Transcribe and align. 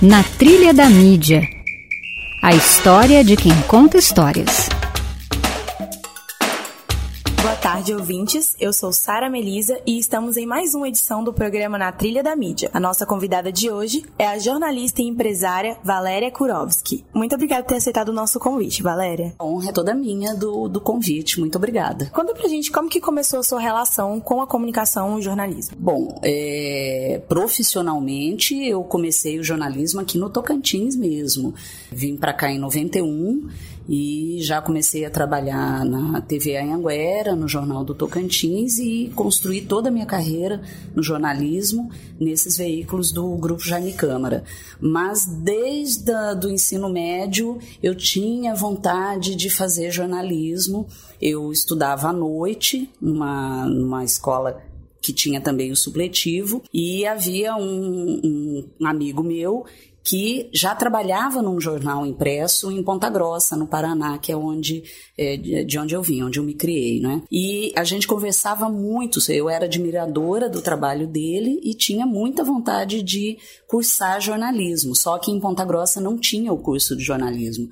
Na 0.00 0.22
Trilha 0.22 0.72
da 0.72 0.88
Mídia. 0.88 1.42
A 2.40 2.54
história 2.54 3.24
de 3.24 3.34
quem 3.34 3.52
conta 3.62 3.98
histórias. 3.98 4.68
Boa 7.40 7.54
tarde, 7.54 7.94
ouvintes. 7.94 8.56
Eu 8.58 8.72
sou 8.72 8.92
Sara 8.92 9.30
Melisa 9.30 9.80
e 9.86 9.96
estamos 9.96 10.36
em 10.36 10.44
mais 10.44 10.74
uma 10.74 10.88
edição 10.88 11.22
do 11.22 11.32
programa 11.32 11.78
Na 11.78 11.92
Trilha 11.92 12.20
da 12.20 12.34
Mídia. 12.34 12.68
A 12.74 12.80
nossa 12.80 13.06
convidada 13.06 13.52
de 13.52 13.70
hoje 13.70 14.04
é 14.18 14.26
a 14.26 14.38
jornalista 14.38 15.00
e 15.00 15.06
empresária 15.06 15.78
Valéria 15.84 16.32
Kurovski. 16.32 17.04
Muito 17.14 17.36
obrigada 17.36 17.62
por 17.62 17.68
ter 17.68 17.76
aceitado 17.76 18.08
o 18.08 18.12
nosso 18.12 18.40
convite, 18.40 18.82
Valéria. 18.82 19.34
A 19.38 19.44
honra 19.44 19.68
é 19.68 19.72
toda 19.72 19.94
minha 19.94 20.34
do, 20.34 20.68
do 20.68 20.80
convite. 20.80 21.38
Muito 21.38 21.56
obrigada. 21.56 22.10
Conta 22.12 22.34
pra 22.34 22.48
gente 22.48 22.72
como 22.72 22.88
que 22.88 23.00
começou 23.00 23.38
a 23.38 23.44
sua 23.44 23.60
relação 23.60 24.18
com 24.18 24.42
a 24.42 24.46
comunicação 24.46 25.16
e 25.16 25.20
o 25.20 25.22
jornalismo. 25.22 25.76
Bom, 25.78 26.18
é, 26.24 27.22
profissionalmente 27.28 28.54
eu 28.66 28.82
comecei 28.82 29.38
o 29.38 29.44
jornalismo 29.44 30.00
aqui 30.00 30.18
no 30.18 30.28
Tocantins 30.28 30.96
mesmo. 30.96 31.54
Vim 31.90 32.16
para 32.16 32.32
cá 32.32 32.50
em 32.50 32.58
91 32.58 33.48
e 33.88 34.38
já 34.42 34.60
comecei 34.60 35.04
a 35.04 35.10
trabalhar 35.10 35.84
na 35.84 36.20
TV 36.20 36.58
Anhanguera, 36.58 37.34
no 37.34 37.48
Jornal 37.48 37.82
do 37.82 37.94
Tocantins 37.94 38.78
e 38.78 39.10
construí 39.14 39.62
toda 39.62 39.88
a 39.88 39.92
minha 39.92 40.04
carreira 40.04 40.60
no 40.94 41.02
jornalismo 41.02 41.90
nesses 42.20 42.56
veículos 42.58 43.10
do 43.10 43.26
Grupo 43.36 43.62
Jaime 43.62 43.94
Câmara. 43.94 44.44
Mas 44.78 45.24
desde 45.24 46.12
o 46.44 46.50
ensino 46.50 46.88
médio 46.90 47.58
eu 47.82 47.94
tinha 47.94 48.54
vontade 48.54 49.34
de 49.34 49.48
fazer 49.48 49.90
jornalismo. 49.90 50.86
Eu 51.20 51.50
estudava 51.50 52.08
à 52.08 52.12
noite 52.12 52.90
numa, 53.00 53.64
numa 53.66 54.04
escola 54.04 54.62
que 55.00 55.12
tinha 55.14 55.40
também 55.40 55.70
o 55.70 55.76
supletivo, 55.76 56.62
e 56.72 57.06
havia 57.06 57.56
um, 57.56 58.20
um, 58.78 58.86
amigo 58.86 59.22
meu 59.22 59.64
que 60.08 60.48
já 60.54 60.74
trabalhava 60.74 61.42
num 61.42 61.60
jornal 61.60 62.06
impresso 62.06 62.72
em 62.72 62.82
Ponta 62.82 63.10
Grossa, 63.10 63.54
no 63.54 63.66
Paraná, 63.66 64.16
que 64.16 64.32
é 64.32 64.36
onde 64.36 64.82
é, 65.18 65.36
de 65.36 65.78
onde 65.78 65.94
eu 65.94 66.00
vim, 66.00 66.22
onde 66.22 66.38
eu 66.38 66.42
me 66.42 66.54
criei, 66.54 66.98
né? 66.98 67.20
E 67.30 67.74
a 67.76 67.84
gente 67.84 68.08
conversava 68.08 68.70
muito, 68.70 69.20
eu 69.30 69.50
era 69.50 69.66
admiradora 69.66 70.48
do 70.48 70.62
trabalho 70.62 71.06
dele 71.06 71.60
e 71.62 71.74
tinha 71.74 72.06
muita 72.06 72.42
vontade 72.42 73.02
de 73.02 73.36
cursar 73.66 74.18
jornalismo, 74.18 74.96
só 74.96 75.18
que 75.18 75.30
em 75.30 75.38
Ponta 75.38 75.62
Grossa 75.62 76.00
não 76.00 76.16
tinha 76.16 76.54
o 76.54 76.58
curso 76.58 76.96
de 76.96 77.04
jornalismo. 77.04 77.68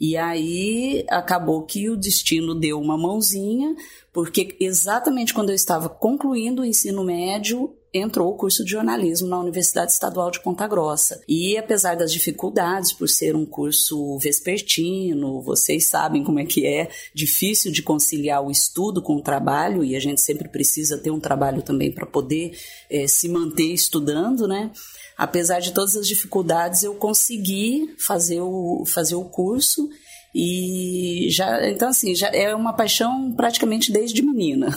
E 0.00 0.16
aí 0.16 1.06
acabou 1.08 1.62
que 1.62 1.88
o 1.88 1.96
destino 1.96 2.52
deu 2.52 2.80
uma 2.80 2.98
mãozinha, 2.98 3.76
porque 4.12 4.56
exatamente 4.58 5.32
quando 5.32 5.50
eu 5.50 5.54
estava 5.54 5.88
concluindo 5.88 6.62
o 6.62 6.64
ensino 6.64 7.04
médio, 7.04 7.72
entrou 7.96 8.30
o 8.30 8.36
curso 8.36 8.64
de 8.64 8.70
jornalismo 8.70 9.28
na 9.28 9.38
Universidade 9.38 9.92
Estadual 9.92 10.30
de 10.30 10.40
Ponta 10.42 10.66
Grossa. 10.66 11.22
E 11.28 11.56
apesar 11.56 11.96
das 11.96 12.12
dificuldades, 12.12 12.92
por 12.92 13.08
ser 13.08 13.34
um 13.34 13.46
curso 13.46 14.18
vespertino, 14.18 15.42
vocês 15.42 15.86
sabem 15.86 16.22
como 16.22 16.38
é 16.38 16.44
que 16.44 16.66
é, 16.66 16.88
difícil 17.14 17.72
de 17.72 17.82
conciliar 17.82 18.44
o 18.44 18.50
estudo 18.50 19.02
com 19.02 19.16
o 19.16 19.22
trabalho, 19.22 19.84
e 19.84 19.96
a 19.96 20.00
gente 20.00 20.20
sempre 20.20 20.48
precisa 20.48 20.98
ter 20.98 21.10
um 21.10 21.20
trabalho 21.20 21.62
também 21.62 21.90
para 21.90 22.06
poder 22.06 22.56
é, 22.90 23.06
se 23.06 23.28
manter 23.28 23.72
estudando, 23.72 24.46
né? 24.46 24.70
Apesar 25.16 25.60
de 25.60 25.72
todas 25.72 25.96
as 25.96 26.06
dificuldades, 26.06 26.82
eu 26.82 26.94
consegui 26.94 27.94
fazer 27.98 28.40
o, 28.40 28.84
fazer 28.86 29.14
o 29.14 29.24
curso 29.24 29.88
e 30.34 31.28
já, 31.30 31.66
então 31.66 31.88
assim, 31.88 32.14
já 32.14 32.28
é 32.28 32.54
uma 32.54 32.74
paixão 32.74 33.32
praticamente 33.32 33.90
desde 33.90 34.20
menina. 34.20 34.68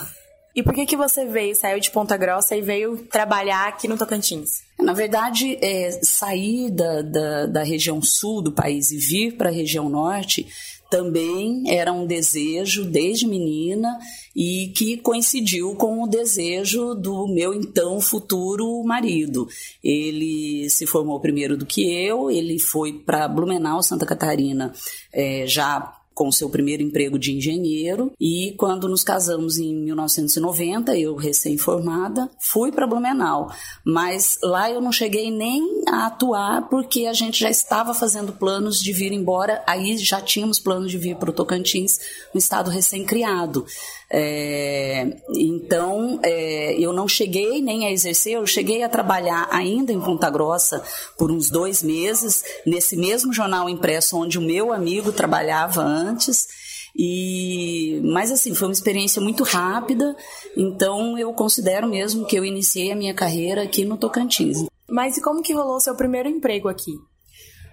E 0.60 0.62
por 0.62 0.74
que 0.74 0.84
que 0.84 0.94
você 0.94 1.24
veio, 1.24 1.56
saiu 1.56 1.80
de 1.80 1.90
Ponta 1.90 2.18
Grossa 2.18 2.54
e 2.54 2.60
veio 2.60 2.98
trabalhar 3.10 3.66
aqui 3.66 3.88
no 3.88 3.96
Tocantins? 3.96 4.62
Na 4.78 4.92
verdade, 4.92 5.56
é, 5.62 5.90
sair 6.02 6.70
da, 6.70 7.00
da, 7.00 7.46
da 7.46 7.62
região 7.62 8.02
sul 8.02 8.42
do 8.42 8.52
país 8.52 8.90
e 8.90 8.98
vir 8.98 9.38
para 9.38 9.48
a 9.48 9.52
região 9.52 9.88
norte 9.88 10.46
também 10.90 11.64
era 11.66 11.90
um 11.90 12.04
desejo 12.04 12.84
desde 12.84 13.26
menina 13.26 13.98
e 14.36 14.70
que 14.76 14.98
coincidiu 14.98 15.74
com 15.76 16.02
o 16.02 16.06
desejo 16.06 16.94
do 16.94 17.26
meu 17.26 17.54
então 17.54 17.98
futuro 17.98 18.82
marido. 18.84 19.48
Ele 19.82 20.68
se 20.68 20.86
formou 20.86 21.20
primeiro 21.20 21.56
do 21.56 21.64
que 21.64 21.90
eu, 21.90 22.30
ele 22.30 22.58
foi 22.58 22.92
para 22.92 23.26
Blumenau, 23.28 23.82
Santa 23.82 24.04
Catarina, 24.04 24.74
é, 25.10 25.46
já 25.46 25.99
com 26.14 26.30
seu 26.30 26.50
primeiro 26.50 26.82
emprego 26.82 27.18
de 27.18 27.32
engenheiro. 27.32 28.12
E 28.20 28.54
quando 28.58 28.88
nos 28.88 29.02
casamos 29.02 29.58
em 29.58 29.74
1990, 29.74 30.96
eu 30.98 31.14
recém-formada, 31.14 32.30
fui 32.40 32.70
para 32.70 32.86
Blumenau, 32.86 33.50
mas 33.84 34.38
lá 34.42 34.70
eu 34.70 34.80
não 34.80 34.92
cheguei 34.92 35.30
nem 35.30 35.84
a 35.88 36.06
atuar 36.06 36.68
porque 36.68 37.06
a 37.06 37.12
gente 37.12 37.40
já 37.40 37.50
estava 37.50 37.94
fazendo 37.94 38.32
planos 38.32 38.78
de 38.80 38.92
vir 38.92 39.12
embora, 39.12 39.62
aí 39.66 39.96
já 39.96 40.20
tínhamos 40.20 40.58
planos 40.58 40.90
de 40.90 40.98
vir 40.98 41.16
para 41.16 41.30
o 41.30 41.32
Tocantins, 41.32 41.98
um 42.34 42.38
estado 42.38 42.70
recém-criado. 42.70 43.64
É, 44.12 45.18
então, 45.36 46.18
é, 46.22 46.74
eu 46.74 46.92
não 46.92 47.06
cheguei 47.06 47.62
nem 47.62 47.86
a 47.86 47.92
exercer, 47.92 48.32
eu 48.34 48.46
cheguei 48.46 48.82
a 48.82 48.88
trabalhar 48.88 49.46
ainda 49.52 49.92
em 49.92 50.00
Ponta 50.00 50.28
Grossa 50.28 50.82
por 51.16 51.30
uns 51.30 51.48
dois 51.48 51.80
meses, 51.80 52.42
nesse 52.66 52.96
mesmo 52.96 53.32
jornal 53.32 53.68
impresso 53.68 54.16
onde 54.16 54.36
o 54.36 54.42
meu 54.42 54.72
amigo 54.72 55.12
trabalhava 55.12 55.82
antes. 55.82 56.48
E, 56.96 58.00
mas 58.02 58.32
assim, 58.32 58.52
foi 58.52 58.66
uma 58.66 58.74
experiência 58.74 59.22
muito 59.22 59.44
rápida, 59.44 60.16
então 60.56 61.16
eu 61.16 61.32
considero 61.32 61.86
mesmo 61.88 62.26
que 62.26 62.36
eu 62.36 62.44
iniciei 62.44 62.90
a 62.90 62.96
minha 62.96 63.14
carreira 63.14 63.62
aqui 63.62 63.84
no 63.84 63.96
Tocantins. 63.96 64.66
Mas 64.90 65.16
e 65.16 65.22
como 65.22 65.40
que 65.40 65.54
rolou 65.54 65.78
seu 65.78 65.94
primeiro 65.94 66.28
emprego 66.28 66.68
aqui? 66.68 66.92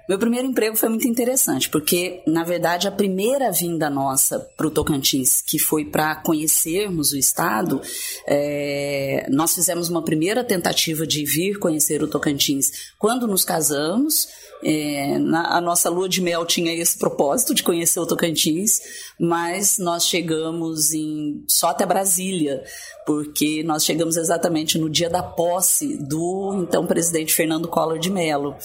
Meu 0.07 0.17
primeiro 0.17 0.47
emprego 0.47 0.77
foi 0.77 0.87
muito 0.87 1.05
interessante, 1.05 1.69
porque, 1.69 2.21
na 2.25 2.43
verdade, 2.43 2.87
a 2.87 2.91
primeira 2.91 3.51
vinda 3.51 3.89
nossa 3.89 4.39
para 4.55 4.65
o 4.65 4.71
Tocantins, 4.71 5.41
que 5.41 5.59
foi 5.59 5.83
para 5.83 6.15
conhecermos 6.15 7.11
o 7.11 7.17
estado, 7.17 7.81
é, 8.25 9.27
nós 9.29 9.53
fizemos 9.53 9.89
uma 9.89 10.01
primeira 10.01 10.45
tentativa 10.45 11.05
de 11.05 11.25
vir 11.25 11.59
conhecer 11.59 12.01
o 12.01 12.07
Tocantins 12.07 12.93
quando 12.97 13.27
nos 13.27 13.43
casamos. 13.43 14.29
É, 14.63 15.19
na, 15.19 15.57
a 15.57 15.61
nossa 15.61 15.89
lua 15.89 16.09
de 16.09 16.19
mel 16.19 16.45
tinha 16.45 16.73
esse 16.73 16.97
propósito 16.97 17.53
de 17.53 17.61
conhecer 17.61 17.99
o 17.99 18.07
Tocantins, 18.07 18.79
mas 19.19 19.77
nós 19.77 20.07
chegamos 20.07 20.93
em, 20.93 21.43
só 21.47 21.67
até 21.67 21.85
Brasília, 21.85 22.63
porque 23.05 23.63
nós 23.63 23.85
chegamos 23.85 24.17
exatamente 24.17 24.77
no 24.77 24.89
dia 24.89 25.09
da 25.09 25.21
posse 25.21 25.97
do 25.97 26.59
então 26.61 26.87
presidente 26.87 27.33
Fernando 27.33 27.67
Collor 27.67 27.99
de 27.99 28.09
Mello. 28.09 28.55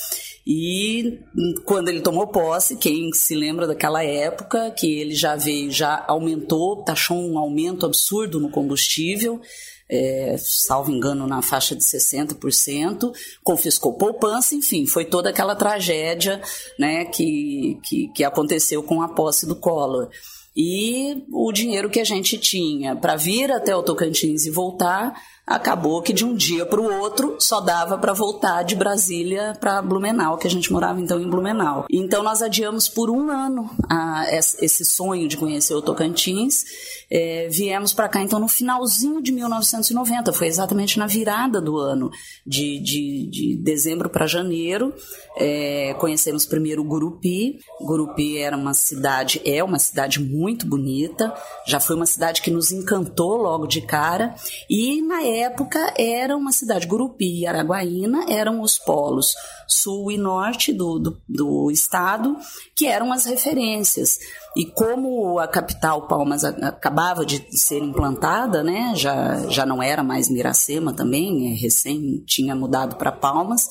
E 0.46 1.20
quando 1.64 1.88
ele 1.88 2.00
tomou 2.00 2.26
posse, 2.26 2.76
quem 2.76 3.12
se 3.12 3.34
lembra 3.34 3.66
daquela 3.66 4.02
época, 4.02 4.70
que 4.70 4.98
ele 4.98 5.14
já 5.14 5.36
veio, 5.36 5.70
já 5.70 6.04
aumentou, 6.08 6.82
taxou 6.82 7.16
um 7.16 7.38
aumento 7.38 7.86
absurdo 7.86 8.40
no 8.40 8.50
combustível, 8.50 9.40
é, 9.88 10.36
salvo 10.38 10.90
engano, 10.90 11.26
na 11.26 11.42
faixa 11.42 11.76
de 11.76 11.82
60%, 11.82 13.12
confiscou 13.42 13.94
poupança, 13.94 14.54
enfim, 14.54 14.86
foi 14.86 15.04
toda 15.04 15.30
aquela 15.30 15.54
tragédia 15.54 16.40
né, 16.78 17.04
que, 17.04 17.78
que, 17.84 18.08
que 18.08 18.24
aconteceu 18.24 18.82
com 18.82 19.02
a 19.02 19.08
posse 19.08 19.46
do 19.46 19.56
Collor. 19.56 20.08
E 20.54 21.24
o 21.32 21.50
dinheiro 21.50 21.88
que 21.88 22.00
a 22.00 22.04
gente 22.04 22.36
tinha 22.38 22.94
para 22.94 23.16
vir 23.16 23.50
até 23.50 23.74
o 23.74 23.82
Tocantins 23.82 24.44
e 24.44 24.50
voltar 24.50 25.14
acabou 25.46 26.00
que 26.00 26.12
de 26.12 26.24
um 26.24 26.34
dia 26.34 26.64
para 26.64 26.80
o 26.80 27.00
outro 27.00 27.36
só 27.40 27.60
dava 27.60 27.98
para 27.98 28.12
voltar 28.12 28.62
de 28.62 28.76
Brasília 28.76 29.56
para 29.58 29.82
Blumenau, 29.82 30.38
que 30.38 30.46
a 30.46 30.50
gente 30.50 30.72
morava 30.72 31.00
então 31.00 31.20
em 31.20 31.28
Blumenau. 31.28 31.84
Então 31.90 32.22
nós 32.22 32.42
adiamos 32.42 32.88
por 32.88 33.10
um 33.10 33.28
ano 33.28 33.68
a, 33.90 34.26
esse 34.30 34.84
sonho 34.84 35.26
de 35.26 35.36
conhecer 35.36 35.74
o 35.74 35.82
Tocantins. 35.82 36.64
É, 37.10 37.48
viemos 37.50 37.92
para 37.92 38.08
cá 38.08 38.22
então 38.22 38.38
no 38.38 38.48
finalzinho 38.48 39.20
de 39.20 39.32
1990, 39.32 40.32
foi 40.32 40.46
exatamente 40.46 40.98
na 40.98 41.06
virada 41.06 41.60
do 41.60 41.76
ano, 41.76 42.10
de, 42.46 42.78
de, 42.80 43.28
de 43.30 43.56
dezembro 43.56 44.08
para 44.08 44.26
janeiro. 44.26 44.94
É, 45.36 45.94
conhecemos 45.98 46.46
primeiro 46.46 46.84
Gurupi. 46.84 47.58
Gurupi 47.80 48.38
era 48.38 48.56
uma 48.56 48.74
cidade, 48.74 49.40
é 49.44 49.62
uma 49.62 49.78
cidade 49.78 50.20
muito 50.20 50.66
bonita, 50.66 51.34
já 51.66 51.80
foi 51.80 51.96
uma 51.96 52.06
cidade 52.06 52.40
que 52.42 52.50
nos 52.50 52.70
encantou 52.70 53.36
logo 53.36 53.66
de 53.66 53.80
cara. 53.80 54.34
E 54.70 55.02
na 55.02 55.31
época 55.38 55.94
era 55.98 56.36
uma 56.36 56.52
cidade, 56.52 56.86
Gurupi 56.86 57.40
e 57.40 57.46
Araguaína 57.46 58.26
eram 58.28 58.60
os 58.60 58.78
polos 58.78 59.34
sul 59.66 60.10
e 60.10 60.18
norte 60.18 60.72
do, 60.72 60.98
do, 60.98 61.22
do 61.28 61.70
estado, 61.70 62.36
que 62.76 62.86
eram 62.86 63.12
as 63.12 63.24
referências. 63.24 64.18
E 64.56 64.66
como 64.66 65.38
a 65.38 65.48
capital 65.48 66.06
Palmas 66.06 66.44
acabava 66.44 67.24
de 67.24 67.44
ser 67.58 67.82
implantada, 67.82 68.62
né, 68.62 68.92
já, 68.94 69.48
já 69.48 69.64
não 69.64 69.82
era 69.82 70.02
mais 70.02 70.28
Miracema 70.28 70.92
também, 70.92 71.52
é, 71.52 71.54
recém 71.54 72.22
tinha 72.26 72.54
mudado 72.54 72.96
para 72.96 73.10
Palmas, 73.10 73.68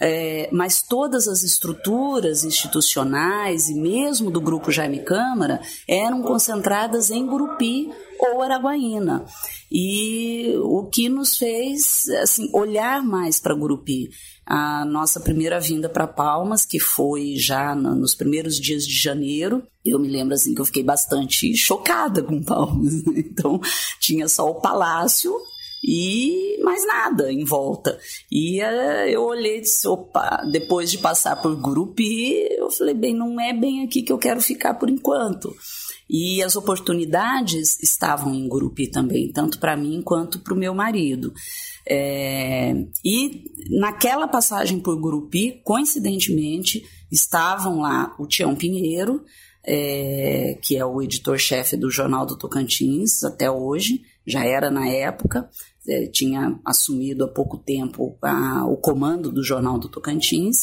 é, 0.00 0.48
mas 0.52 0.82
todas 0.82 1.28
as 1.28 1.42
estruturas 1.42 2.44
institucionais 2.44 3.68
e 3.68 3.74
mesmo 3.74 4.30
do 4.30 4.40
grupo 4.40 4.72
Jaime 4.72 4.98
Câmara 5.00 5.60
eram 5.88 6.22
concentradas 6.22 7.10
em 7.10 7.26
Gurupi 7.26 7.92
ou 8.32 8.42
Araguaína. 8.42 9.24
E 9.70 10.54
o 10.62 10.84
que 10.84 11.08
nos 11.08 11.36
fez 11.36 12.08
assim, 12.22 12.48
olhar 12.52 13.02
mais 13.02 13.40
para 13.40 13.54
Gurupi. 13.54 14.10
A 14.46 14.84
nossa 14.84 15.20
primeira 15.20 15.58
vinda 15.58 15.88
para 15.88 16.06
Palmas, 16.06 16.66
que 16.66 16.78
foi 16.78 17.34
já 17.36 17.74
nos 17.74 18.14
primeiros 18.14 18.60
dias 18.60 18.86
de 18.86 18.94
janeiro, 18.94 19.62
eu 19.84 19.98
me 19.98 20.08
lembro 20.08 20.34
assim 20.34 20.54
que 20.54 20.60
eu 20.60 20.66
fiquei 20.66 20.82
bastante 20.82 21.56
chocada 21.56 22.22
com 22.22 22.42
Palmas. 22.42 22.94
Então, 23.34 23.60
tinha 24.00 24.28
só 24.28 24.48
o 24.48 24.60
palácio 24.60 25.34
e 25.86 26.58
mais 26.62 26.86
nada 26.86 27.30
em 27.30 27.44
volta. 27.44 27.98
E 28.32 28.62
uh, 28.62 29.08
eu 29.08 29.22
olhei 29.22 29.58
e 29.58 29.60
disse, 29.60 29.86
opa, 29.86 30.42
depois 30.50 30.90
de 30.90 30.98
passar 30.98 31.40
por 31.40 31.54
Gurupi, 31.56 32.48
eu 32.52 32.70
falei, 32.70 32.94
bem, 32.94 33.14
não 33.14 33.38
é 33.38 33.52
bem 33.52 33.84
aqui 33.84 34.02
que 34.02 34.12
eu 34.12 34.18
quero 34.18 34.40
ficar 34.40 34.74
por 34.74 34.88
enquanto. 34.88 35.54
E 36.08 36.42
as 36.42 36.54
oportunidades 36.54 37.78
estavam 37.82 38.34
em 38.34 38.46
Gurupi 38.46 38.86
também, 38.88 39.32
tanto 39.32 39.58
para 39.58 39.76
mim 39.76 40.02
quanto 40.02 40.38
para 40.38 40.52
o 40.52 40.56
meu 40.56 40.74
marido. 40.74 41.32
É, 41.88 42.74
e 43.04 43.50
naquela 43.70 44.28
passagem 44.28 44.78
por 44.80 44.98
Gurupi, 45.00 45.60
coincidentemente, 45.64 46.84
estavam 47.10 47.80
lá 47.80 48.14
o 48.18 48.26
Tião 48.26 48.54
Pinheiro, 48.54 49.24
é, 49.66 50.58
que 50.62 50.76
é 50.76 50.84
o 50.84 51.00
editor-chefe 51.00 51.76
do 51.76 51.90
Jornal 51.90 52.26
do 52.26 52.36
Tocantins 52.36 53.24
até 53.24 53.50
hoje, 53.50 54.02
já 54.26 54.44
era 54.44 54.70
na 54.70 54.88
época, 54.88 55.48
é, 55.86 56.06
tinha 56.06 56.58
assumido 56.64 57.24
há 57.24 57.28
pouco 57.28 57.58
tempo 57.58 58.16
a, 58.22 58.66
o 58.66 58.76
comando 58.76 59.30
do 59.30 59.42
Jornal 59.42 59.78
do 59.78 59.88
Tocantins, 59.88 60.62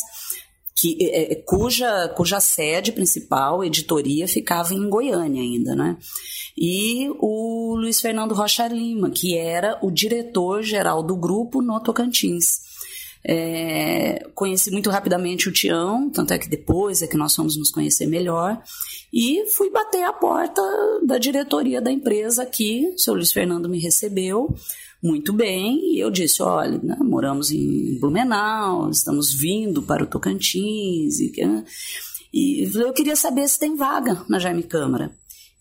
que, 0.76 0.98
é, 1.02 1.34
é, 1.34 1.36
cuja, 1.36 2.10
cuja 2.10 2.40
sede 2.40 2.92
principal, 2.92 3.64
editoria, 3.64 4.28
ficava 4.28 4.74
em 4.74 4.90
Goiânia 4.90 5.42
ainda, 5.42 5.76
né? 5.76 5.98
E 6.58 7.10
o 7.20 7.76
Luiz 7.76 8.02
Fernando 8.02 8.34
Rocha 8.34 8.68
Lima, 8.68 9.10
que 9.10 9.38
era 9.38 9.80
o 9.82 9.92
diretor-geral 9.92 11.04
do 11.04 11.16
grupo 11.16 11.62
no 11.62 11.80
Tocantins. 11.80 12.72
É, 13.24 14.28
conheci 14.34 14.72
muito 14.72 14.90
rapidamente 14.90 15.48
o 15.48 15.52
Tião, 15.52 16.10
tanto 16.10 16.34
é 16.34 16.40
que 16.40 16.50
depois 16.50 17.02
é 17.02 17.08
que 17.08 17.18
nós 17.18 17.36
fomos 17.36 17.56
nos 17.56 17.70
conhecer 17.70 18.08
melhor, 18.08 18.60
e 19.14 19.46
fui 19.56 19.70
bater 19.70 20.04
a 20.04 20.14
porta 20.14 20.62
da 21.06 21.20
diretoria 21.20 21.80
da 21.80 21.92
empresa 21.92 22.42
aqui, 22.42 22.92
o 22.96 23.00
seu 23.00 23.14
Luiz 23.14 23.32
Fernando 23.32 23.70
me 23.70 23.80
recebeu, 23.80 24.56
muito 25.02 25.34
bem, 25.34 25.96
e 25.96 26.00
eu 26.00 26.12
disse, 26.12 26.44
olha, 26.44 26.80
né, 26.84 26.96
moramos 27.00 27.52
em 27.52 27.98
Blumenau, 28.00 28.90
estamos 28.90 29.34
vindo 29.34 29.82
para 29.82 30.04
o 30.04 30.08
Tocantins, 30.08 31.20
e, 31.20 31.32
e 32.34 32.70
eu 32.76 32.94
queria 32.94 33.16
saber 33.16 33.48
se 33.48 33.60
tem 33.60 33.76
vaga 33.76 34.24
na 34.30 34.38
Jaime 34.38 34.64
Câmara. 34.64 35.12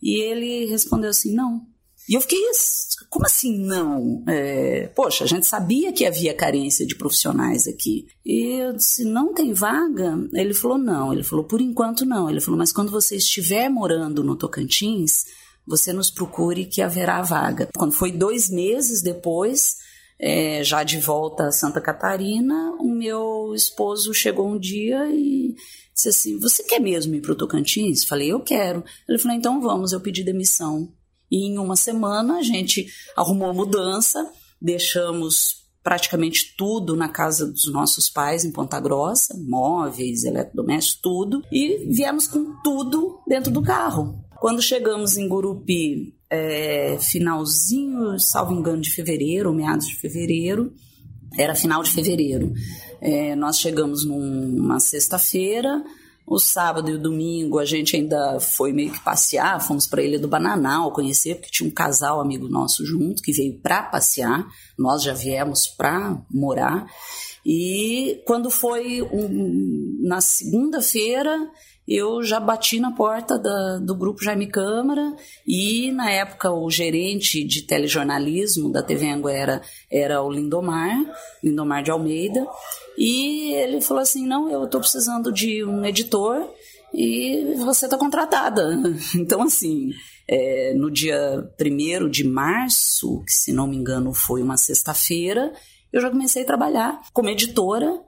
E 0.02 0.20
ele 0.20 0.66
respondeu 0.66 1.10
assim, 1.10 1.34
não. 1.34 1.66
E 2.08 2.14
eu 2.14 2.20
fiquei, 2.20 2.40
como 3.08 3.24
assim 3.24 3.58
não? 3.64 4.24
É, 4.26 4.88
poxa, 4.96 5.24
a 5.24 5.26
gente 5.26 5.46
sabia 5.46 5.92
que 5.92 6.04
havia 6.04 6.34
carência 6.34 6.84
de 6.86 6.96
profissionais 6.96 7.68
aqui. 7.68 8.06
E 8.24 8.60
eu 8.60 8.72
disse, 8.72 9.04
não 9.04 9.32
tem 9.32 9.52
vaga? 9.52 10.18
Ele 10.32 10.52
falou, 10.54 10.76
não. 10.76 11.12
Ele 11.12 11.22
falou, 11.22 11.44
por 11.44 11.60
enquanto 11.60 12.04
não. 12.04 12.28
Ele 12.28 12.40
falou, 12.40 12.58
mas 12.58 12.72
quando 12.72 12.90
você 12.90 13.16
estiver 13.16 13.68
morando 13.68 14.24
no 14.24 14.34
Tocantins, 14.34 15.24
você 15.70 15.92
nos 15.92 16.10
procure 16.10 16.66
que 16.66 16.82
haverá 16.82 17.22
vaga. 17.22 17.68
Quando 17.76 17.92
foi 17.92 18.10
dois 18.10 18.50
meses 18.50 19.00
depois, 19.02 19.76
é, 20.18 20.64
já 20.64 20.82
de 20.82 20.98
volta 20.98 21.46
a 21.46 21.52
Santa 21.52 21.80
Catarina, 21.80 22.72
o 22.80 22.90
meu 22.90 23.54
esposo 23.54 24.12
chegou 24.12 24.48
um 24.48 24.58
dia 24.58 25.06
e 25.06 25.54
disse 25.94 26.08
assim: 26.08 26.40
Você 26.40 26.64
quer 26.64 26.80
mesmo 26.80 27.14
ir 27.14 27.20
para 27.20 27.30
o 27.30 27.36
Tocantins? 27.36 28.04
Falei: 28.04 28.32
Eu 28.32 28.40
quero. 28.40 28.84
Ele 29.08 29.16
falou: 29.16 29.36
Então 29.36 29.60
vamos, 29.60 29.92
eu 29.92 30.00
pedi 30.00 30.24
demissão. 30.24 30.92
E 31.30 31.46
em 31.46 31.56
uma 31.56 31.76
semana 31.76 32.38
a 32.38 32.42
gente 32.42 32.88
arrumou 33.16 33.54
mudança, 33.54 34.28
deixamos 34.60 35.60
praticamente 35.84 36.56
tudo 36.58 36.96
na 36.96 37.08
casa 37.08 37.46
dos 37.46 37.72
nossos 37.72 38.10
pais 38.10 38.44
em 38.44 38.50
Ponta 38.50 38.80
Grossa, 38.80 39.38
móveis, 39.38 40.24
eletrodomésticos, 40.24 41.00
tudo, 41.00 41.42
e 41.52 41.86
viemos 41.86 42.26
com 42.26 42.60
tudo 42.64 43.20
dentro 43.26 43.52
do 43.52 43.62
carro. 43.62 44.28
Quando 44.40 44.62
chegamos 44.62 45.18
em 45.18 45.28
Gurupi, 45.28 46.14
é, 46.30 46.96
finalzinho, 46.98 48.18
salvo 48.18 48.54
engano, 48.54 48.80
de 48.80 48.90
fevereiro, 48.90 49.52
meados 49.52 49.86
de 49.86 49.96
fevereiro, 49.96 50.72
era 51.38 51.54
final 51.54 51.82
de 51.82 51.90
fevereiro. 51.90 52.50
É, 53.02 53.36
nós 53.36 53.60
chegamos 53.60 54.02
numa 54.02 54.80
sexta-feira, 54.80 55.84
o 56.26 56.38
sábado 56.38 56.90
e 56.90 56.94
o 56.94 56.98
domingo 56.98 57.58
a 57.58 57.66
gente 57.66 57.94
ainda 57.94 58.40
foi 58.40 58.72
meio 58.72 58.90
que 58.92 59.04
passear, 59.04 59.60
fomos 59.60 59.86
para 59.86 60.00
a 60.00 60.04
Ilha 60.04 60.18
do 60.18 60.26
Bananal 60.26 60.90
conhecer, 60.90 61.34
porque 61.34 61.50
tinha 61.50 61.68
um 61.68 61.72
casal 61.72 62.18
amigo 62.18 62.48
nosso 62.48 62.86
junto 62.86 63.22
que 63.22 63.32
veio 63.32 63.60
para 63.60 63.82
passear, 63.82 64.46
nós 64.78 65.02
já 65.02 65.12
viemos 65.12 65.66
para 65.66 66.18
morar. 66.32 66.86
E 67.44 68.22
quando 68.26 68.50
foi 68.50 69.02
um, 69.02 69.98
na 70.00 70.22
segunda-feira, 70.22 71.50
eu 71.90 72.22
já 72.22 72.38
bati 72.38 72.78
na 72.78 72.92
porta 72.92 73.36
da, 73.36 73.78
do 73.78 73.96
grupo 73.96 74.22
Jaime 74.22 74.46
Câmara 74.46 75.12
e 75.44 75.90
na 75.90 76.08
época 76.08 76.52
o 76.52 76.70
gerente 76.70 77.42
de 77.42 77.62
telejornalismo 77.62 78.70
da 78.70 78.80
TV 78.80 79.10
Anguera 79.10 79.60
era 79.90 80.22
o 80.22 80.30
Lindomar, 80.30 80.96
Lindomar 81.42 81.82
de 81.82 81.90
Almeida, 81.90 82.46
e 82.96 83.52
ele 83.54 83.80
falou 83.80 84.02
assim, 84.02 84.24
não, 84.24 84.48
eu 84.48 84.64
estou 84.66 84.80
precisando 84.80 85.32
de 85.32 85.64
um 85.64 85.84
editor 85.84 86.48
e 86.94 87.54
você 87.58 87.86
está 87.86 87.98
contratada. 87.98 88.70
Então, 89.16 89.42
assim, 89.42 89.90
é, 90.28 90.72
no 90.74 90.90
dia 90.90 91.44
1 91.60 92.08
de 92.08 92.22
março, 92.22 93.24
que 93.26 93.32
se 93.32 93.52
não 93.52 93.66
me 93.66 93.76
engano 93.76 94.14
foi 94.14 94.42
uma 94.42 94.56
sexta-feira, 94.56 95.52
eu 95.92 96.00
já 96.00 96.08
comecei 96.08 96.42
a 96.42 96.46
trabalhar 96.46 97.00
como 97.12 97.28
editora 97.28 98.00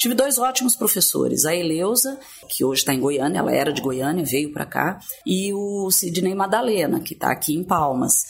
Tive 0.00 0.14
dois 0.14 0.38
ótimos 0.38 0.74
professores, 0.74 1.44
a 1.44 1.54
Eleusa, 1.54 2.18
que 2.48 2.64
hoje 2.64 2.80
está 2.80 2.94
em 2.94 3.00
Goiânia, 3.00 3.40
ela 3.40 3.52
era 3.52 3.70
de 3.70 3.82
Goiânia, 3.82 4.24
veio 4.24 4.50
para 4.50 4.64
cá, 4.64 4.98
e 5.26 5.52
o 5.52 5.90
Sidney 5.90 6.34
Madalena, 6.34 7.00
que 7.00 7.12
está 7.12 7.30
aqui 7.30 7.54
em 7.54 7.62
Palmas. 7.62 8.24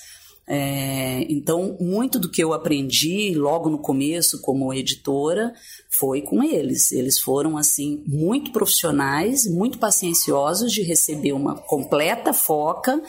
É, 0.46 1.26
então, 1.28 1.76
muito 1.80 2.18
do 2.18 2.30
que 2.30 2.42
eu 2.42 2.52
aprendi 2.52 3.34
logo 3.36 3.70
no 3.70 3.78
começo 3.78 4.40
como 4.40 4.74
editora 4.74 5.52
foi 5.88 6.22
com 6.22 6.42
eles. 6.42 6.90
Eles 6.90 7.18
foram, 7.20 7.56
assim, 7.56 8.02
muito 8.06 8.50
profissionais, 8.50 9.46
muito 9.46 9.78
pacienciosos 9.78 10.72
de 10.72 10.82
receber 10.82 11.32
uma 11.32 11.56
completa 11.56 12.32
foca 12.32 13.00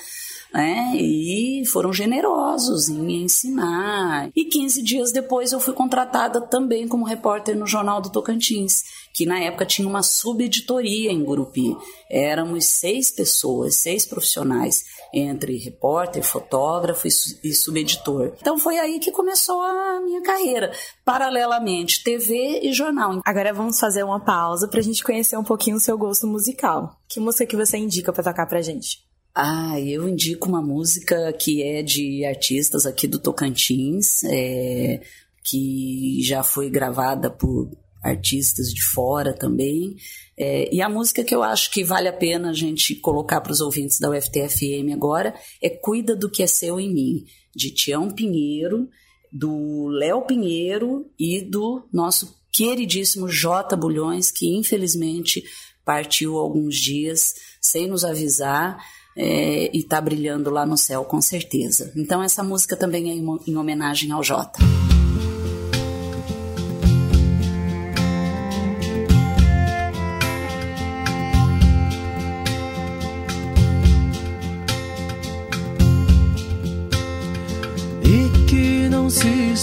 né? 0.54 0.94
E 0.96 1.64
foram 1.66 1.94
generosos 1.94 2.90
em 2.90 3.24
ensinar. 3.24 4.30
E 4.36 4.46
15 4.46 4.84
dias 4.84 5.12
depois 5.12 5.52
eu 5.52 5.60
fui 5.60 5.74
contratada 5.74 6.42
também 6.42 6.88
como 6.88 7.06
repórter 7.06 7.58
no 7.58 7.66
Jornal 7.66 8.02
do 8.02 8.12
Tocantins, 8.12 8.84
que 9.14 9.26
na 9.26 9.40
época 9.40 9.66
tinha 9.66 9.88
uma 9.88 10.04
subeditoria 10.04 11.12
em 11.12 11.24
Gurupi. 11.24 11.76
Éramos 12.10 12.66
seis 12.66 13.10
pessoas, 13.10 13.78
seis 13.78 14.06
profissionais, 14.06 14.84
entre 15.14 15.58
repórter, 15.58 16.24
fotógrafo 16.24 17.08
e 17.08 17.54
subeditor. 17.54 18.34
Então 18.40 18.58
foi 18.58 18.78
aí 18.78 19.00
que 19.00 19.12
começou 19.12 19.62
a 19.62 20.02
minha 20.02 20.22
carreira. 20.22 20.72
Paralelamente, 21.04 22.04
TV 22.04 22.62
e 22.64 22.74
jornal. 22.74 23.20
Agora 23.26 23.54
vamos 23.54 23.80
fazer 23.80 24.04
uma 24.04 24.20
pausa 24.20 24.68
para 24.68 24.80
a 24.80 24.84
gente 24.84 25.04
conhecer 25.04 25.38
um 25.38 25.44
pouquinho 25.44 25.78
o 25.78 25.80
seu 25.80 25.98
gosto 25.98 26.28
musical. 26.28 26.96
Que 27.10 27.20
música 27.20 27.46
que 27.46 27.56
você 27.56 27.78
indica 27.78 28.14
para 28.14 28.24
tocar 28.24 28.46
pra 28.46 28.62
gente? 28.62 29.00
Ah, 29.34 29.80
eu 29.80 30.10
indico 30.10 30.50
uma 30.50 30.62
música 30.62 31.32
que 31.34 31.64
é 31.64 31.82
de 31.82 32.26
artistas 32.26 32.86
aqui 32.86 33.08
do 33.08 33.18
Tocantins, 33.18 34.24
é, 34.26 35.00
que 35.44 36.22
já 36.22 36.44
foi 36.44 36.70
gravada 36.70 37.30
por 37.30 37.70
artistas 38.04 38.68
de 38.74 38.82
fora 38.94 39.34
também. 39.34 39.96
É, 40.38 40.74
e 40.74 40.82
a 40.82 40.90
música 40.90 41.24
que 41.24 41.36
eu 41.36 41.44
acho 41.44 41.72
que 41.72 41.84
vale 41.84 42.08
a 42.08 42.14
pena 42.14 42.50
a 42.50 42.54
gente 42.54 42.96
colocar 42.96 43.42
para 43.42 43.52
os 43.52 43.62
ouvintes 43.62 44.00
da 44.00 44.10
UFTFM 44.10 44.94
agora 44.94 45.36
é 45.62 45.70
Cuida 45.70 46.16
do 46.16 46.30
que 46.30 46.42
é 46.42 46.48
seu 46.48 46.80
em 46.80 46.92
mim, 46.94 47.26
de 47.56 47.72
Tião 47.72 48.10
Pinheiro, 48.10 48.90
do 49.32 49.88
Léo 49.88 50.24
Pinheiro 50.24 51.10
e 51.18 51.42
do 51.42 51.88
nosso 51.94 52.40
queridíssimo 52.52 53.30
J. 53.30 53.76
Bulhões, 53.78 54.30
que 54.30 54.58
infelizmente 54.58 55.44
partiu 55.86 56.38
alguns 56.38 56.76
dias 56.76 57.34
sem 57.62 57.88
nos 57.88 58.04
avisar 58.04 58.78
é, 59.16 59.70
e 59.76 59.80
está 59.80 60.00
brilhando 60.00 60.50
lá 60.50 60.66
no 60.66 60.78
céu, 60.78 61.06
com 61.06 61.22
certeza. 61.22 61.92
Então, 61.96 62.22
essa 62.22 62.44
música 62.44 62.76
também 62.76 63.10
é 63.12 63.50
em 63.50 63.56
homenagem 63.58 64.12
ao 64.12 64.24
Jota. 64.24 64.60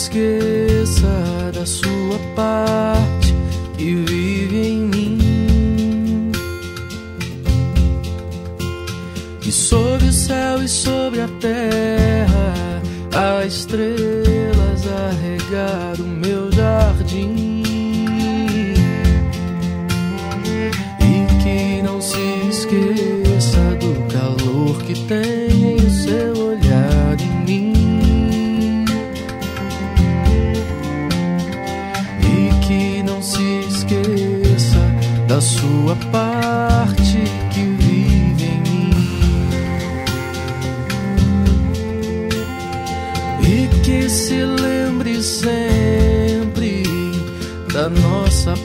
Esqueça 0.09 1.53
da 1.53 1.67
sua 1.67 2.19
parte 2.35 3.35
que 3.77 3.95
vive 3.95 4.69
em 4.69 4.79
mim. 4.79 6.33
Sobre 9.51 10.09
o 10.09 10.13
céu 10.13 10.63
e 10.63 10.69
sobre 10.69 11.21
a 11.21 11.29
terra 11.41 12.49
estrelas 13.47 14.87
a 14.87 15.11
regar 15.23 16.01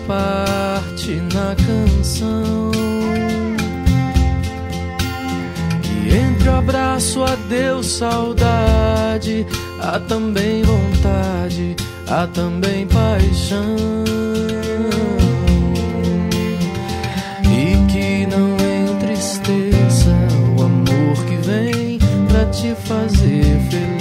parte 0.08 1.22
na 1.34 1.56
canção. 1.56 2.72
Que 5.82 6.16
entre 6.16 6.50
o 6.50 6.56
abraço, 6.56 7.24
adeus, 7.24 7.88
saudade, 7.88 9.46
há 9.82 10.00
também 10.00 10.64
vontade, 10.64 11.76
há 12.08 12.28
também 12.28 12.88
paixão. 12.88 13.76
E 17.44 17.92
que 17.92 18.28
não 18.28 18.56
entristeça 18.96 20.16
o 20.58 20.64
amor 20.64 21.26
que 21.28 21.36
vem 21.48 22.00
pra 22.28 22.46
te 22.46 22.76
fazer 22.76 23.60
feliz. 23.70 23.93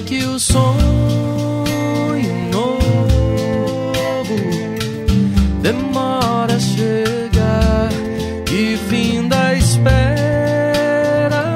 Que 0.00 0.24
o 0.24 0.40
sonho 0.40 0.84
novo 2.50 2.80
demora 5.62 6.56
a 6.56 6.58
chegar. 6.58 7.90
Que 8.44 8.76
fim 8.88 9.28
da 9.28 9.54
espera 9.54 9.96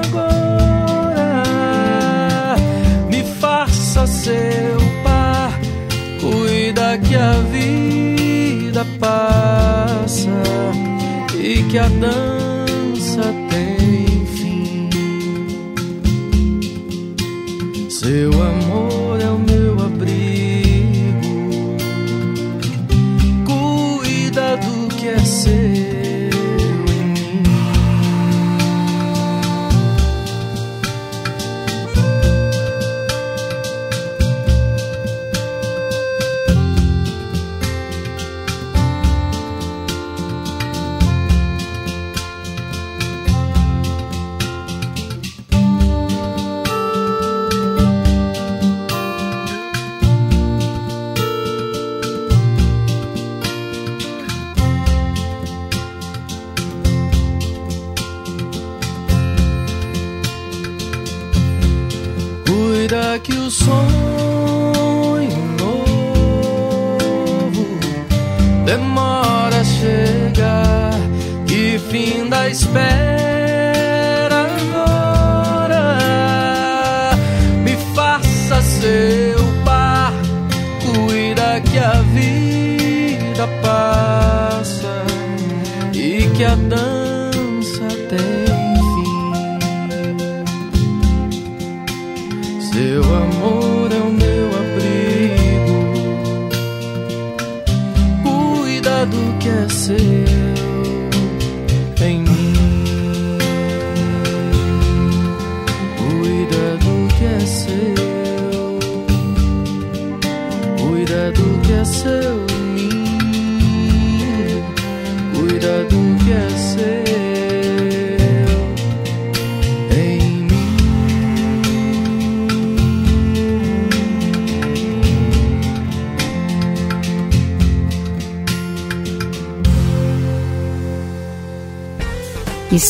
agora. 0.04 1.34
Me 3.10 3.24
faça 3.40 4.06
seu 4.06 4.78
par. 5.02 5.58
Cuida 6.20 6.96
que 6.98 7.16
a 7.16 7.32
vida 7.50 8.86
passa 9.00 10.30
e 11.34 11.64
que 11.64 11.76
a 11.76 11.88
dança 11.88 12.37
Seu 18.08 18.32
amor 18.42 19.20
é 19.20 19.28
o 19.28 19.38
meu 19.38 19.74
abrigo. 19.84 21.20
Cuida 23.44 24.56
do 24.56 24.88
que 24.96 25.08
é 25.08 25.18
seu 25.18 25.67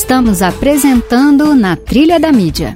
Estamos 0.08 0.40
apresentando 0.40 1.54
na 1.54 1.76
Trilha 1.76 2.18
da 2.18 2.32
Mídia. 2.32 2.74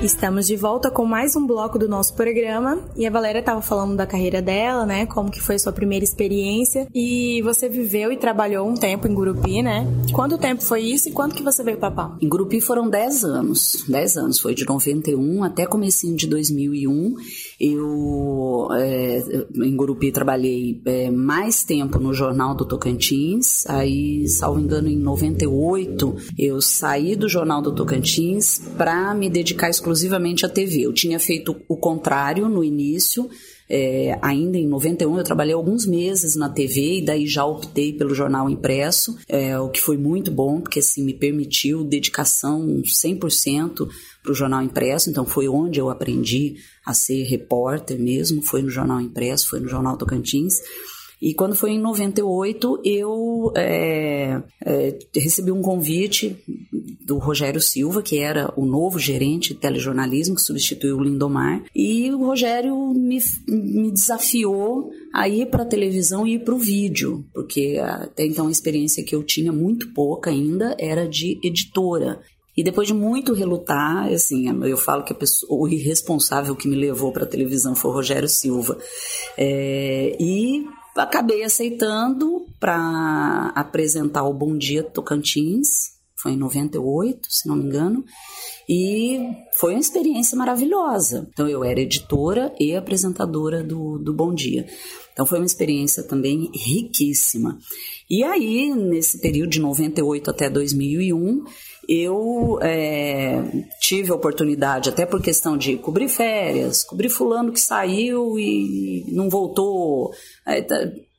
Estamos 0.00 0.46
de 0.46 0.54
volta 0.54 0.88
com 0.88 1.04
mais 1.04 1.34
um 1.34 1.44
bloco 1.44 1.76
do 1.76 1.88
nosso 1.88 2.14
programa 2.14 2.78
e 2.96 3.04
a 3.04 3.10
Valéria 3.10 3.40
estava 3.40 3.60
falando 3.60 3.96
da 3.96 4.06
carreira 4.06 4.40
dela, 4.40 4.86
né? 4.86 5.06
Como 5.06 5.28
que 5.28 5.40
foi 5.40 5.58
sua 5.58 5.72
primeira 5.72 6.04
experiência 6.04 6.86
e 6.94 7.42
você 7.42 7.68
viveu 7.68 8.12
e 8.12 8.16
trabalhou 8.16 8.68
um 8.68 8.74
tempo 8.74 9.08
em 9.08 9.12
Gurupi, 9.12 9.60
né? 9.60 9.84
Quanto 10.12 10.38
tempo 10.38 10.62
foi 10.62 10.82
isso 10.82 11.08
e 11.08 11.12
quando 11.12 11.34
que 11.34 11.42
você 11.42 11.64
veio 11.64 11.78
para 11.78 11.90
Palma? 11.90 12.16
Em 12.22 12.28
Gurupi 12.28 12.60
foram 12.60 12.88
10 12.88 13.24
anos. 13.24 13.84
10 13.88 14.16
anos, 14.16 14.38
foi 14.38 14.54
de 14.54 14.64
91 14.64 15.42
até 15.42 15.66
comecinho 15.66 16.14
de 16.14 16.28
2001. 16.28 17.16
Eu, 17.60 18.68
é, 18.72 19.22
em 19.54 19.76
Gurupi, 19.76 20.10
trabalhei 20.10 20.80
é, 20.86 21.10
mais 21.10 21.62
tempo 21.62 21.98
no 21.98 22.14
Jornal 22.14 22.54
do 22.54 22.64
Tocantins. 22.64 23.66
Aí, 23.66 24.26
salvo 24.28 24.58
engano, 24.58 24.88
em 24.88 24.96
98, 24.96 26.16
eu 26.38 26.62
saí 26.62 27.14
do 27.14 27.28
Jornal 27.28 27.60
do 27.60 27.74
Tocantins 27.74 28.58
para 28.78 29.12
me 29.14 29.28
dedicar 29.28 29.68
exclusivamente 29.68 30.46
à 30.46 30.48
TV. 30.48 30.86
Eu 30.86 30.94
tinha 30.94 31.20
feito 31.20 31.54
o 31.68 31.76
contrário 31.76 32.48
no 32.48 32.64
início. 32.64 33.28
É, 33.72 34.18
ainda 34.20 34.58
em 34.58 34.66
91 34.66 35.18
eu 35.18 35.22
trabalhei 35.22 35.54
alguns 35.54 35.86
meses 35.86 36.34
na 36.34 36.48
TV 36.48 36.98
e 36.98 37.04
daí 37.04 37.24
já 37.24 37.44
optei 37.44 37.92
pelo 37.92 38.12
jornal 38.12 38.50
impresso, 38.50 39.16
é, 39.28 39.56
o 39.60 39.68
que 39.68 39.80
foi 39.80 39.96
muito 39.96 40.32
bom, 40.32 40.60
porque 40.60 40.80
assim 40.80 41.04
me 41.04 41.14
permitiu 41.14 41.84
dedicação 41.84 42.82
100% 42.82 43.88
para 44.22 44.32
o 44.32 44.34
jornal 44.34 44.62
impresso, 44.62 45.10
então 45.10 45.24
foi 45.24 45.48
onde 45.48 45.80
eu 45.80 45.90
aprendi 45.90 46.56
a 46.84 46.92
ser 46.92 47.24
repórter 47.24 47.98
mesmo, 47.98 48.42
foi 48.42 48.62
no 48.62 48.70
jornal 48.70 49.00
impresso, 49.00 49.48
foi 49.48 49.60
no 49.60 49.68
jornal 49.68 49.96
Tocantins. 49.96 50.54
E 51.20 51.34
quando 51.34 51.54
foi 51.54 51.72
em 51.72 51.78
98, 51.78 52.80
eu 52.82 53.52
é, 53.54 54.42
é, 54.64 54.98
recebi 55.14 55.52
um 55.52 55.60
convite 55.60 56.34
do 57.04 57.18
Rogério 57.18 57.60
Silva, 57.60 58.02
que 58.02 58.18
era 58.18 58.50
o 58.56 58.64
novo 58.64 58.98
gerente 58.98 59.52
de 59.52 59.60
telejornalismo, 59.60 60.34
que 60.34 60.40
substituiu 60.40 60.96
o 60.96 61.02
Lindomar. 61.02 61.62
E 61.74 62.10
o 62.10 62.24
Rogério 62.24 62.74
me, 62.94 63.18
me 63.46 63.90
desafiou 63.90 64.90
a 65.12 65.28
ir 65.28 65.50
para 65.50 65.62
a 65.62 65.66
televisão 65.66 66.26
e 66.26 66.34
ir 66.34 66.38
para 66.44 66.54
o 66.54 66.58
vídeo, 66.58 67.26
porque 67.34 67.78
até 67.82 68.24
então 68.24 68.48
a 68.48 68.50
experiência 68.50 69.04
que 69.04 69.14
eu 69.14 69.22
tinha, 69.22 69.52
muito 69.52 69.92
pouca 69.92 70.30
ainda, 70.30 70.74
era 70.78 71.06
de 71.06 71.38
editora. 71.44 72.18
E 72.60 72.62
depois 72.62 72.86
de 72.86 72.92
muito 72.92 73.32
relutar, 73.32 74.12
assim, 74.12 74.44
eu 74.66 74.76
falo 74.76 75.02
que 75.02 75.14
pessoa, 75.14 75.62
o 75.62 75.66
irresponsável 75.66 76.54
que 76.54 76.68
me 76.68 76.76
levou 76.76 77.10
para 77.10 77.24
a 77.24 77.26
televisão 77.26 77.74
foi 77.74 77.90
o 77.90 77.94
Rogério 77.94 78.28
Silva. 78.28 78.76
É, 79.34 80.14
e 80.20 80.66
acabei 80.94 81.42
aceitando 81.42 82.44
para 82.60 83.50
apresentar 83.54 84.24
o 84.24 84.34
Bom 84.34 84.58
Dia 84.58 84.82
Tocantins, 84.82 85.92
foi 86.14 86.32
em 86.32 86.36
98, 86.36 87.28
se 87.30 87.48
não 87.48 87.56
me 87.56 87.64
engano, 87.64 88.04
e 88.68 89.18
foi 89.58 89.72
uma 89.72 89.80
experiência 89.80 90.36
maravilhosa. 90.36 91.26
Então 91.32 91.48
eu 91.48 91.64
era 91.64 91.80
editora 91.80 92.54
e 92.60 92.76
apresentadora 92.76 93.64
do, 93.64 93.96
do 93.96 94.12
Bom 94.12 94.34
Dia. 94.34 94.66
Então 95.14 95.24
foi 95.24 95.38
uma 95.38 95.46
experiência 95.46 96.02
também 96.02 96.50
riquíssima. 96.54 97.58
E 98.10 98.24
aí, 98.24 98.74
nesse 98.74 99.20
período 99.20 99.50
de 99.50 99.60
98 99.60 100.30
até 100.30 100.50
2001, 100.50 101.44
eu 101.88 102.58
é, 102.60 103.40
tive 103.80 104.10
a 104.10 104.14
oportunidade, 104.14 104.88
até 104.88 105.06
por 105.06 105.22
questão 105.22 105.56
de 105.56 105.76
cobrir 105.76 106.08
férias, 106.08 106.82
cobrir 106.82 107.08
fulano 107.08 107.52
que 107.52 107.60
saiu 107.60 108.36
e 108.36 109.04
não 109.12 109.30
voltou. 109.30 110.12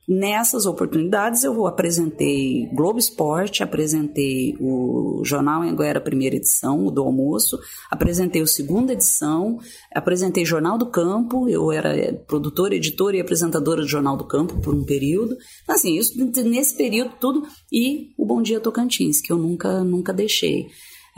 Nessas 0.06 0.66
oportunidades 0.66 1.44
eu 1.44 1.64
apresentei 1.64 2.66
Globo 2.74 2.98
Esporte, 2.98 3.62
apresentei 3.62 4.56
o 4.58 5.22
Jornal 5.24 5.62
Anguera 5.62 6.00
primeira 6.00 6.34
edição, 6.34 6.84
o 6.84 6.90
do 6.90 7.02
almoço, 7.02 7.56
apresentei 7.88 8.42
o 8.42 8.46
segunda 8.46 8.94
edição, 8.94 9.60
apresentei 9.94 10.44
Jornal 10.44 10.76
do 10.76 10.86
Campo, 10.86 11.48
eu 11.48 11.70
era 11.70 12.12
produtora, 12.26 12.74
editora 12.74 13.16
e 13.16 13.20
apresentadora 13.20 13.82
do 13.82 13.88
Jornal 13.88 14.16
do 14.16 14.24
Campo 14.24 14.60
por 14.60 14.74
um 14.74 14.82
período. 14.82 15.36
Então, 15.62 15.76
assim, 15.76 15.96
isso 15.96 16.18
nesse 16.44 16.76
período 16.76 17.12
tudo 17.20 17.46
e 17.70 18.12
o 18.18 18.26
Bom 18.26 18.42
Dia 18.42 18.58
Tocantins, 18.58 19.20
que 19.20 19.32
eu 19.32 19.38
nunca 19.38 19.84
nunca 19.84 20.12
deixei. 20.12 20.66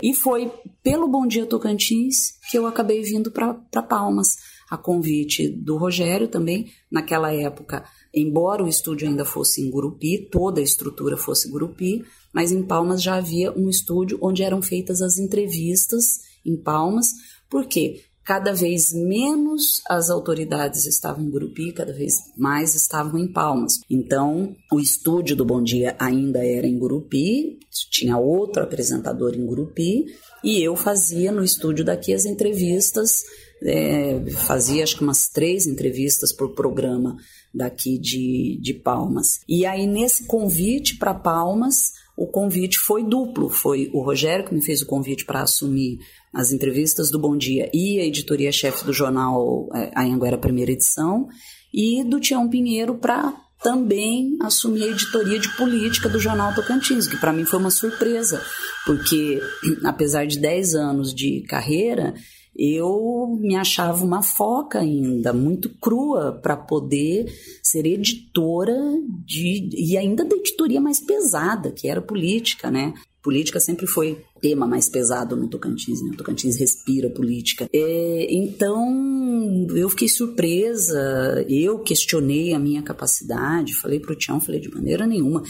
E 0.03 0.13
foi 0.13 0.53
pelo 0.83 1.09
Bom 1.09 1.27
Dia 1.27 1.47
Tocantins 1.47 2.39
que 2.51 2.59
eu 2.59 2.67
acabei 2.67 3.01
vindo 3.03 3.31
para 3.31 3.83
Palmas, 3.83 4.37
a 4.71 4.77
convite 4.77 5.49
do 5.49 5.77
Rogério 5.77 6.29
também, 6.29 6.71
naquela 6.91 7.33
época 7.33 7.85
Embora 8.15 8.63
o 8.63 8.69
estúdio 8.69 9.09
ainda 9.09 9.25
fosse 9.25 9.61
em 9.61 9.71
Gurupi, 9.71 10.29
toda 10.31 10.61
a 10.61 10.65
estrutura 10.65 11.17
fosse 11.17 11.51
Gurupi, 11.51 12.05
mas 12.33 12.53
em 12.53 12.63
Palmas 12.63 13.03
já 13.03 13.17
havia 13.17 13.53
um 13.53 13.69
estúdio 13.69 14.19
onde 14.23 14.43
eram 14.43 14.63
feitas 14.63 15.03
as 15.03 15.19
entrevistas 15.19 16.21
em 16.45 16.57
Palmas, 16.57 17.09
porque 17.51 18.03
cada 18.25 18.53
vez 18.55 18.93
menos 18.93 19.83
as 19.89 20.09
autoridades 20.09 20.87
estavam 20.87 21.25
em 21.25 21.31
Gurupi, 21.31 21.73
cada 21.73 21.93
vez 21.93 22.15
mais 22.37 22.75
estavam 22.75 23.19
em 23.19 23.31
Palmas. 23.31 23.81
Então, 23.89 24.57
o 24.73 24.81
estúdio 24.81 25.37
do 25.37 25.45
Bom 25.45 25.63
Dia 25.63 25.95
ainda 25.99 26.45
era 26.45 26.67
em 26.67 26.79
Gurupi, 26.79 27.59
tinha 27.91 28.17
outro 28.17 28.63
apresentador 28.63 29.35
em 29.35 29.45
Gurupi, 29.45 30.07
e 30.43 30.63
eu 30.63 30.75
fazia 30.75 31.31
no 31.31 31.45
estúdio 31.45 31.85
daqui 31.85 32.15
as 32.15 32.25
entrevistas, 32.25 33.23
é, 33.63 34.21
fazia 34.47 34.83
acho 34.83 34.97
que 34.97 35.03
umas 35.03 35.29
três 35.29 35.67
entrevistas 35.67 36.33
por 36.33 36.55
programa 36.55 37.17
daqui 37.53 37.99
de, 37.99 38.59
de 38.61 38.75
Palmas. 38.75 39.41
E 39.49 39.65
aí, 39.65 39.87
nesse 39.87 40.27
convite 40.27 40.97
para 40.97 41.15
Palmas, 41.15 41.93
o 42.17 42.27
convite 42.27 42.79
foi 42.79 43.05
duplo. 43.05 43.49
Foi 43.49 43.91
o 43.93 44.03
Rogério 44.03 44.45
que 44.45 44.55
me 44.55 44.63
fez 44.63 44.83
o 44.83 44.87
convite 44.87 45.25
para 45.25 45.43
assumir 45.43 45.99
as 46.33 46.53
entrevistas 46.53 47.11
do 47.11 47.19
Bom 47.19 47.37
Dia 47.37 47.71
e 47.73 48.01
a 48.01 48.05
editoria-chefe 48.05 48.85
do 48.85 48.93
jornal 48.93 49.69
é, 49.75 49.91
A 49.95 50.03
Anguera 50.03 50.37
Primeira 50.37 50.73
Edição, 50.73 51.29
e 51.73 52.05
do 52.05 52.21
Tião 52.21 52.49
Pinheiro 52.49 52.95
para 52.95 53.35
também 53.61 54.37
assumir 54.43 54.85
a 54.85 54.89
editoria 54.89 55.41
de 55.41 55.49
política 55.57 56.09
do 56.09 56.21
Jornal 56.21 56.55
Tocantins, 56.55 57.09
que 57.09 57.17
para 57.17 57.33
mim 57.33 57.45
foi 57.45 57.59
uma 57.59 57.71
surpresa, 57.71 58.41
porque 58.87 59.41
apesar 59.83 60.27
de 60.27 60.39
10 60.39 60.75
anos 60.75 61.15
de 61.15 61.43
carreira, 61.49 62.15
eu 62.57 63.37
me 63.41 63.57
achava 63.57 64.05
uma 64.05 64.23
foca 64.23 64.79
ainda, 64.81 65.33
muito 65.33 65.69
crua, 65.81 66.33
para 66.33 66.57
poder 66.57 67.27
ser 67.63 67.87
editora 67.87 68.77
de. 69.25 69.69
e 69.73 69.97
ainda 69.97 70.25
da 70.25 70.37
editoria 70.37 70.81
mais 70.81 71.01
pesada, 71.01 71.73
que 71.73 71.89
era 71.89 72.01
política, 72.01 72.71
né? 72.71 72.95
Política 73.23 73.59
sempre 73.59 73.87
foi 73.87 74.23
tema 74.41 74.67
mais 74.67 74.89
pesado 74.89 75.35
no 75.35 75.49
Tocantins, 75.49 76.03
né? 76.03 76.11
O 76.13 76.17
Tocantins 76.17 76.59
respira 76.59 77.09
política. 77.09 77.67
É, 77.73 78.27
então, 78.31 79.67
eu 79.75 79.89
fiquei 79.89 80.09
surpresa, 80.09 81.45
eu 81.49 81.79
questionei 81.79 82.53
a 82.53 82.59
minha 82.59 82.83
capacidade, 82.83 83.75
falei 83.75 83.99
pro 83.99 84.15
Tião, 84.15 84.41
falei 84.41 84.61
de 84.61 84.71
maneira 84.71 85.07
nenhuma. 85.07 85.43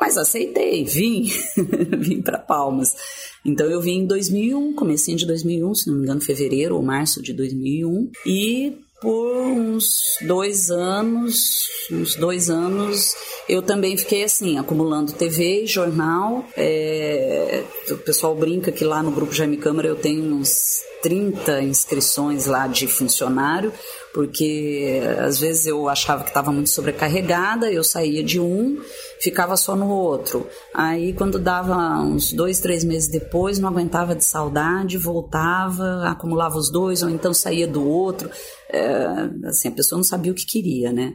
Mas 0.00 0.16
aceitei, 0.16 0.84
vim, 0.84 1.28
vim 1.98 2.22
para 2.22 2.38
Palmas. 2.38 2.96
Então 3.44 3.66
eu 3.66 3.80
vim 3.80 3.98
em 3.98 4.06
2001, 4.06 4.74
comecei 4.74 5.14
de 5.14 5.26
2001, 5.26 5.74
se 5.74 5.88
não 5.88 5.96
me 5.96 6.04
engano, 6.04 6.20
fevereiro 6.20 6.76
ou 6.76 6.82
março 6.82 7.22
de 7.22 7.32
2001, 7.32 8.10
e 8.26 8.78
por 9.00 9.36
uns 9.46 10.18
dois 10.26 10.70
anos, 10.70 11.68
uns 11.90 12.16
dois 12.16 12.50
anos, 12.50 13.14
eu 13.48 13.62
também 13.62 13.96
fiquei 13.96 14.24
assim, 14.24 14.58
acumulando 14.58 15.12
TV, 15.12 15.66
jornal. 15.66 16.44
É, 16.56 17.64
o 17.90 17.96
pessoal 17.96 18.34
brinca 18.34 18.70
que 18.70 18.84
lá 18.84 19.02
no 19.02 19.10
grupo 19.10 19.32
Jaime 19.32 19.56
Câmara 19.56 19.88
eu 19.88 19.96
tenho 19.96 20.34
uns 20.34 20.82
30 21.02 21.62
inscrições 21.62 22.46
lá 22.46 22.66
de 22.66 22.86
funcionário, 22.86 23.72
porque 24.12 25.00
às 25.18 25.38
vezes 25.38 25.66
eu 25.66 25.88
achava 25.88 26.22
que 26.22 26.30
estava 26.30 26.52
muito 26.52 26.70
sobrecarregada, 26.70 27.70
eu 27.70 27.84
saía 27.84 28.22
de 28.22 28.40
um, 28.40 28.80
ficava 29.20 29.56
só 29.56 29.76
no 29.76 29.88
outro. 29.88 30.46
Aí 30.74 31.12
quando 31.12 31.38
dava 31.38 31.76
uns 32.00 32.32
dois, 32.32 32.60
três 32.60 32.84
meses 32.84 33.08
depois, 33.08 33.58
não 33.58 33.68
aguentava 33.68 34.14
de 34.14 34.24
saudade, 34.24 34.98
voltava, 34.98 36.08
acumulava 36.08 36.56
os 36.56 36.70
dois, 36.70 37.02
ou 37.02 37.10
então 37.10 37.32
saía 37.32 37.66
do 37.66 37.86
outro. 37.86 38.30
É, 38.72 39.06
assim, 39.46 39.68
a 39.68 39.72
pessoa 39.72 39.98
não 39.98 40.04
sabia 40.04 40.32
o 40.32 40.34
que 40.34 40.46
queria, 40.46 40.92
né? 40.92 41.14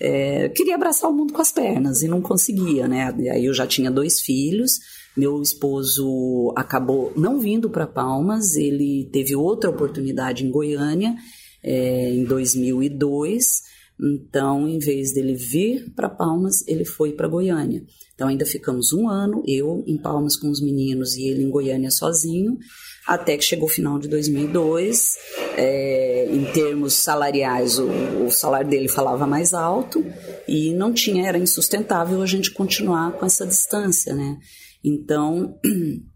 É, 0.00 0.48
queria 0.48 0.76
abraçar 0.76 1.10
o 1.10 1.12
mundo 1.12 1.32
com 1.32 1.42
as 1.42 1.52
pernas 1.52 2.02
e 2.02 2.08
não 2.08 2.22
conseguia, 2.22 2.88
né? 2.88 3.14
Aí 3.30 3.44
eu 3.44 3.52
já 3.52 3.66
tinha 3.66 3.90
dois 3.90 4.20
filhos, 4.20 4.80
meu 5.16 5.42
esposo 5.42 6.52
acabou 6.56 7.12
não 7.16 7.40
vindo 7.40 7.68
para 7.68 7.86
Palmas, 7.86 8.54
ele 8.56 9.08
teve 9.12 9.34
outra 9.34 9.70
oportunidade 9.70 10.44
em 10.44 10.50
Goiânia 10.50 11.14
é, 11.62 12.10
em 12.12 12.24
2002. 12.24 13.62
Então, 14.02 14.66
em 14.66 14.78
vez 14.78 15.12
dele 15.12 15.34
vir 15.34 15.92
para 15.94 16.08
Palmas, 16.08 16.66
ele 16.66 16.86
foi 16.86 17.12
para 17.12 17.28
Goiânia. 17.28 17.82
Então, 18.14 18.28
ainda 18.28 18.46
ficamos 18.46 18.92
um 18.92 19.08
ano, 19.08 19.42
eu 19.46 19.84
em 19.86 19.98
Palmas 19.98 20.36
com 20.36 20.48
os 20.48 20.60
meninos 20.60 21.16
e 21.16 21.24
ele 21.24 21.42
em 21.42 21.50
Goiânia 21.50 21.90
sozinho, 21.90 22.58
até 23.06 23.36
que 23.36 23.44
chegou 23.44 23.66
o 23.66 23.70
final 23.70 23.98
de 23.98 24.08
2002. 24.08 25.16
É, 25.56 26.28
em 26.30 26.44
termos 26.52 26.94
salariais, 26.94 27.78
o, 27.78 27.88
o, 28.24 28.30
salário 28.30 28.70
dele 28.70 28.88
falava 28.88 29.26
mais 29.26 29.52
alto 29.52 30.04
e 30.48 30.72
não 30.72 30.92
tinha, 30.92 31.26
era 31.26 31.38
insustentável 31.38 32.22
a 32.22 32.26
gente 32.26 32.50
continuar 32.52 33.12
com 33.12 33.26
essa 33.26 33.46
distância, 33.46 34.14
né? 34.14 34.38
Então, 34.82 35.58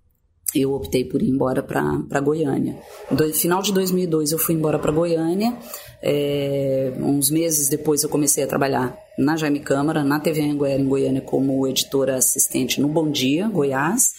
eu 0.55 0.73
optei 0.73 1.05
por 1.05 1.23
ir 1.23 1.29
embora 1.29 1.63
para 1.63 2.21
Goiânia. 2.21 2.79
No 3.11 3.33
final 3.33 3.61
de 3.63 3.73
2002 3.73 4.33
eu 4.33 4.39
fui 4.39 4.55
embora 4.55 4.79
para 4.79 4.93
Goiânia. 4.93 5.57
É, 6.03 6.93
uns 6.99 7.31
meses 7.31 7.69
depois 7.69 8.03
eu 8.03 8.09
comecei 8.09 8.45
a 8.45 8.47
trabalhar 8.47 8.97
na 9.19 9.37
Jaime 9.37 9.61
Câmara, 9.61 10.05
na 10.05 10.21
TV 10.21 10.43
Anguera 10.43 10.81
em 10.81 10.87
Goiânia 10.87 11.23
como 11.23 11.67
editora 11.67 12.17
assistente 12.17 12.81
no 12.81 12.89
Bom 12.89 13.11
Dia, 13.11 13.49
Goiás. 13.49 14.13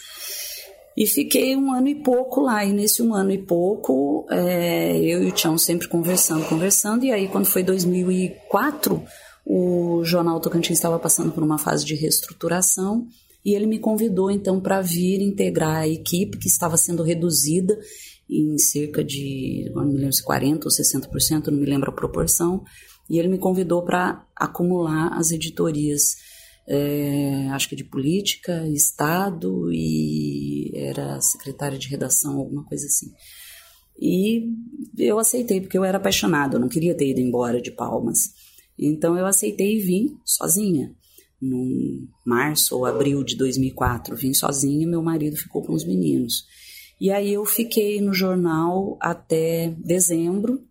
E 0.96 1.06
fiquei 1.06 1.54
um 1.54 1.72
ano 1.72 1.88
e 1.88 1.94
pouco 1.94 2.40
lá. 2.40 2.64
E 2.64 2.72
nesse 2.72 3.02
um 3.02 3.14
ano 3.14 3.30
e 3.30 3.38
pouco, 3.38 4.26
é, 4.30 4.96
eu 4.98 5.22
e 5.22 5.28
o 5.28 5.32
Tião 5.32 5.58
sempre 5.58 5.88
conversando, 5.88 6.46
conversando. 6.46 7.04
E 7.04 7.12
aí, 7.12 7.28
quando 7.28 7.44
foi 7.44 7.62
2004, 7.62 9.02
o 9.44 10.02
Jornal 10.04 10.40
Tocantins 10.40 10.78
estava 10.78 10.98
passando 10.98 11.32
por 11.32 11.42
uma 11.42 11.58
fase 11.58 11.84
de 11.84 11.94
reestruturação 11.94 13.06
e 13.46 13.54
ele 13.54 13.64
me 13.64 13.78
convidou 13.78 14.28
então 14.28 14.60
para 14.60 14.82
vir 14.82 15.22
integrar 15.22 15.76
a 15.76 15.88
equipe 15.88 16.36
que 16.36 16.48
estava 16.48 16.76
sendo 16.76 17.04
reduzida 17.04 17.78
em 18.28 18.58
cerca 18.58 19.04
de, 19.04 19.70
não 19.72 19.86
me 19.86 19.98
lembro 19.98 20.12
se 20.12 20.24
40% 20.24 20.64
ou 20.64 20.68
60%, 20.68 21.46
não 21.46 21.58
me 21.60 21.64
lembro 21.64 21.88
a 21.88 21.94
proporção, 21.94 22.64
e 23.08 23.20
ele 23.20 23.28
me 23.28 23.38
convidou 23.38 23.84
para 23.84 24.26
acumular 24.34 25.16
as 25.16 25.30
editorias, 25.30 26.16
é, 26.66 27.46
acho 27.52 27.68
que 27.68 27.76
de 27.76 27.84
política, 27.84 28.66
Estado 28.66 29.72
e 29.72 30.72
era 30.74 31.20
secretária 31.20 31.78
de 31.78 31.86
redação, 31.86 32.38
alguma 32.38 32.64
coisa 32.64 32.84
assim. 32.86 33.12
E 33.96 34.50
eu 34.98 35.20
aceitei, 35.20 35.60
porque 35.60 35.78
eu 35.78 35.84
era 35.84 35.98
apaixonada, 35.98 36.56
eu 36.56 36.60
não 36.60 36.68
queria 36.68 36.96
ter 36.96 37.10
ido 37.10 37.20
embora 37.20 37.62
de 37.62 37.70
Palmas. 37.70 38.32
Então 38.76 39.16
eu 39.16 39.24
aceitei 39.24 39.76
e 39.76 39.80
vim 39.80 40.18
sozinha 40.24 40.92
no 41.40 42.08
março 42.24 42.76
ou 42.76 42.86
abril 42.86 43.22
de 43.22 43.36
2004. 43.36 44.16
Vim 44.16 44.32
sozinha, 44.32 44.86
meu 44.86 45.02
marido 45.02 45.36
ficou 45.36 45.62
com 45.62 45.74
os 45.74 45.84
meninos. 45.84 46.44
E 47.00 47.10
aí 47.10 47.32
eu 47.32 47.44
fiquei 47.44 48.00
no 48.00 48.14
jornal 48.14 48.96
até 49.00 49.74
dezembro, 49.78 50.62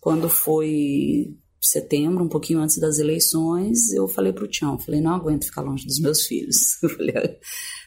quando 0.00 0.28
foi 0.28 1.36
setembro, 1.60 2.24
um 2.24 2.28
pouquinho 2.28 2.60
antes 2.60 2.78
das 2.78 2.98
eleições, 2.98 3.92
eu 3.92 4.08
falei 4.08 4.32
para 4.32 4.44
o 4.44 4.48
Tião, 4.48 4.78
falei, 4.78 5.00
não 5.00 5.12
aguento 5.12 5.44
ficar 5.44 5.60
longe 5.60 5.86
dos 5.86 6.00
meus 6.00 6.22
filhos. 6.26 6.78
Falei, 6.96 7.14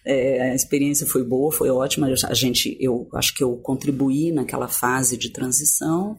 é, 0.05 0.51
a 0.51 0.55
experiência 0.55 1.07
foi 1.07 1.23
boa, 1.23 1.51
foi 1.51 1.69
ótima, 1.69 2.07
a 2.07 2.33
gente, 2.33 2.77
eu 2.79 3.07
acho 3.13 3.33
que 3.33 3.43
eu 3.43 3.57
contribuí 3.57 4.31
naquela 4.31 4.67
fase 4.67 5.17
de 5.17 5.31
transição, 5.31 6.17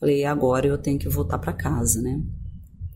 falei, 0.00 0.24
agora 0.24 0.66
eu 0.66 0.76
tenho 0.76 0.98
que 0.98 1.08
voltar 1.08 1.38
para 1.38 1.52
casa, 1.52 2.02
né? 2.02 2.20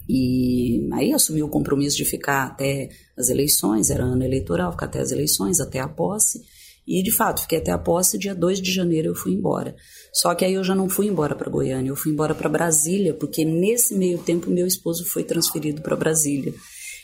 E 0.08 0.88
aí 0.92 1.12
assumi 1.12 1.42
o 1.42 1.48
compromisso 1.48 1.96
de 1.96 2.04
ficar 2.04 2.44
até 2.44 2.88
as 3.16 3.28
eleições, 3.28 3.90
era 3.90 4.04
ano 4.04 4.24
eleitoral, 4.24 4.72
ficar 4.72 4.86
até 4.86 5.00
as 5.00 5.10
eleições, 5.10 5.60
até 5.60 5.78
a 5.78 5.88
posse, 5.88 6.42
e 6.86 7.02
de 7.02 7.12
fato, 7.12 7.42
fiquei 7.42 7.58
até 7.58 7.70
a 7.70 7.78
posse, 7.78 8.18
dia 8.18 8.34
2 8.34 8.60
de 8.60 8.72
janeiro 8.72 9.08
eu 9.08 9.14
fui 9.14 9.32
embora. 9.32 9.76
Só 10.12 10.34
que 10.34 10.44
aí 10.44 10.54
eu 10.54 10.64
já 10.64 10.74
não 10.74 10.88
fui 10.88 11.06
embora 11.06 11.34
para 11.34 11.50
Goiânia, 11.50 11.90
eu 11.90 11.96
fui 11.96 12.12
embora 12.12 12.34
para 12.34 12.48
Brasília, 12.48 13.14
porque 13.14 13.44
nesse 13.44 13.94
meio 13.94 14.18
tempo 14.18 14.50
meu 14.50 14.66
esposo 14.66 15.04
foi 15.04 15.22
transferido 15.22 15.80
para 15.80 15.96
Brasília. 15.96 16.52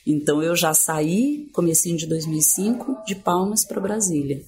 Então 0.07 0.43
eu 0.43 0.57
já 0.57 0.75
saí, 0.75 1.49
comecinho 1.53 1.97
de 1.97 2.07
2005, 2.07 3.05
de 3.07 3.15
Palmas 3.15 3.65
para 3.65 3.81
Brasília. 3.81 4.43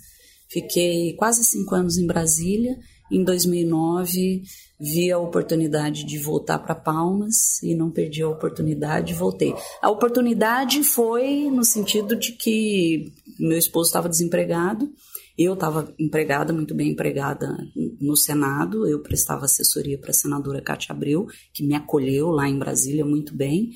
Fiquei 0.48 1.12
quase 1.14 1.44
cinco 1.44 1.74
anos 1.74 1.96
em 1.96 2.06
Brasília. 2.06 2.76
Em 3.10 3.24
2009 3.24 4.42
vi 4.78 5.10
a 5.10 5.18
oportunidade 5.18 6.04
de 6.04 6.18
voltar 6.18 6.58
para 6.58 6.74
Palmas 6.74 7.62
e 7.62 7.74
não 7.74 7.90
perdi 7.90 8.22
a 8.22 8.28
oportunidade, 8.28 9.12
voltei. 9.14 9.54
A 9.82 9.90
oportunidade 9.90 10.82
foi 10.82 11.50
no 11.50 11.64
sentido 11.64 12.16
de 12.16 12.32
que 12.32 13.12
meu 13.38 13.58
esposo 13.58 13.88
estava 13.88 14.08
desempregado 14.08 14.90
eu 15.42 15.54
estava 15.54 15.94
empregada, 15.98 16.52
muito 16.52 16.74
bem 16.74 16.90
empregada 16.90 17.56
no 17.98 18.14
Senado, 18.14 18.86
eu 18.86 19.00
prestava 19.00 19.46
assessoria 19.46 19.96
para 19.96 20.10
a 20.10 20.14
senadora 20.14 20.60
Cátia 20.60 20.92
Abreu, 20.92 21.26
que 21.54 21.64
me 21.64 21.74
acolheu 21.74 22.28
lá 22.28 22.46
em 22.46 22.58
Brasília 22.58 23.06
muito 23.06 23.34
bem. 23.34 23.70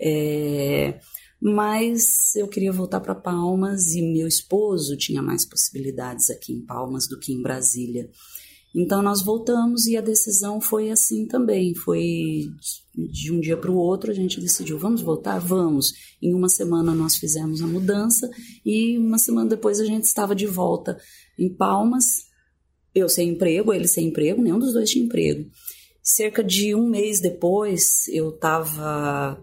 É, 0.00 0.98
mas 1.38 2.34
eu 2.34 2.48
queria 2.48 2.72
voltar 2.72 3.00
para 3.00 3.14
Palmas 3.14 3.94
e 3.94 4.00
meu 4.00 4.26
esposo 4.26 4.96
tinha 4.96 5.20
mais 5.20 5.44
possibilidades 5.44 6.30
aqui 6.30 6.54
em 6.54 6.64
Palmas 6.64 7.06
do 7.06 7.18
que 7.18 7.30
em 7.30 7.42
Brasília. 7.42 8.08
Então 8.74 9.02
nós 9.02 9.22
voltamos 9.22 9.86
e 9.86 9.96
a 9.96 10.00
decisão 10.00 10.60
foi 10.60 10.90
assim 10.90 11.26
também. 11.26 11.74
Foi 11.74 12.50
de 12.94 13.30
um 13.30 13.38
dia 13.38 13.56
para 13.56 13.70
o 13.70 13.76
outro 13.76 14.10
a 14.10 14.14
gente 14.14 14.40
decidiu, 14.40 14.78
vamos 14.78 15.02
voltar? 15.02 15.38
Vamos. 15.38 15.92
Em 16.22 16.34
uma 16.34 16.48
semana 16.48 16.94
nós 16.94 17.16
fizemos 17.16 17.60
a 17.60 17.66
mudança 17.66 18.30
e 18.64 18.96
uma 18.98 19.18
semana 19.18 19.50
depois 19.50 19.78
a 19.80 19.84
gente 19.84 20.04
estava 20.04 20.34
de 20.34 20.46
volta 20.46 20.98
em 21.38 21.48
Palmas. 21.48 22.30
Eu 22.94 23.08
sem 23.08 23.30
emprego, 23.30 23.72
ele 23.72 23.88
sem 23.88 24.08
emprego, 24.08 24.42
nenhum 24.42 24.58
dos 24.58 24.72
dois 24.72 24.90
tinha 24.90 25.04
emprego. 25.04 25.50
Cerca 26.02 26.42
de 26.42 26.74
um 26.74 26.88
mês 26.88 27.20
depois, 27.20 28.08
eu 28.08 28.30
estava 28.30 29.40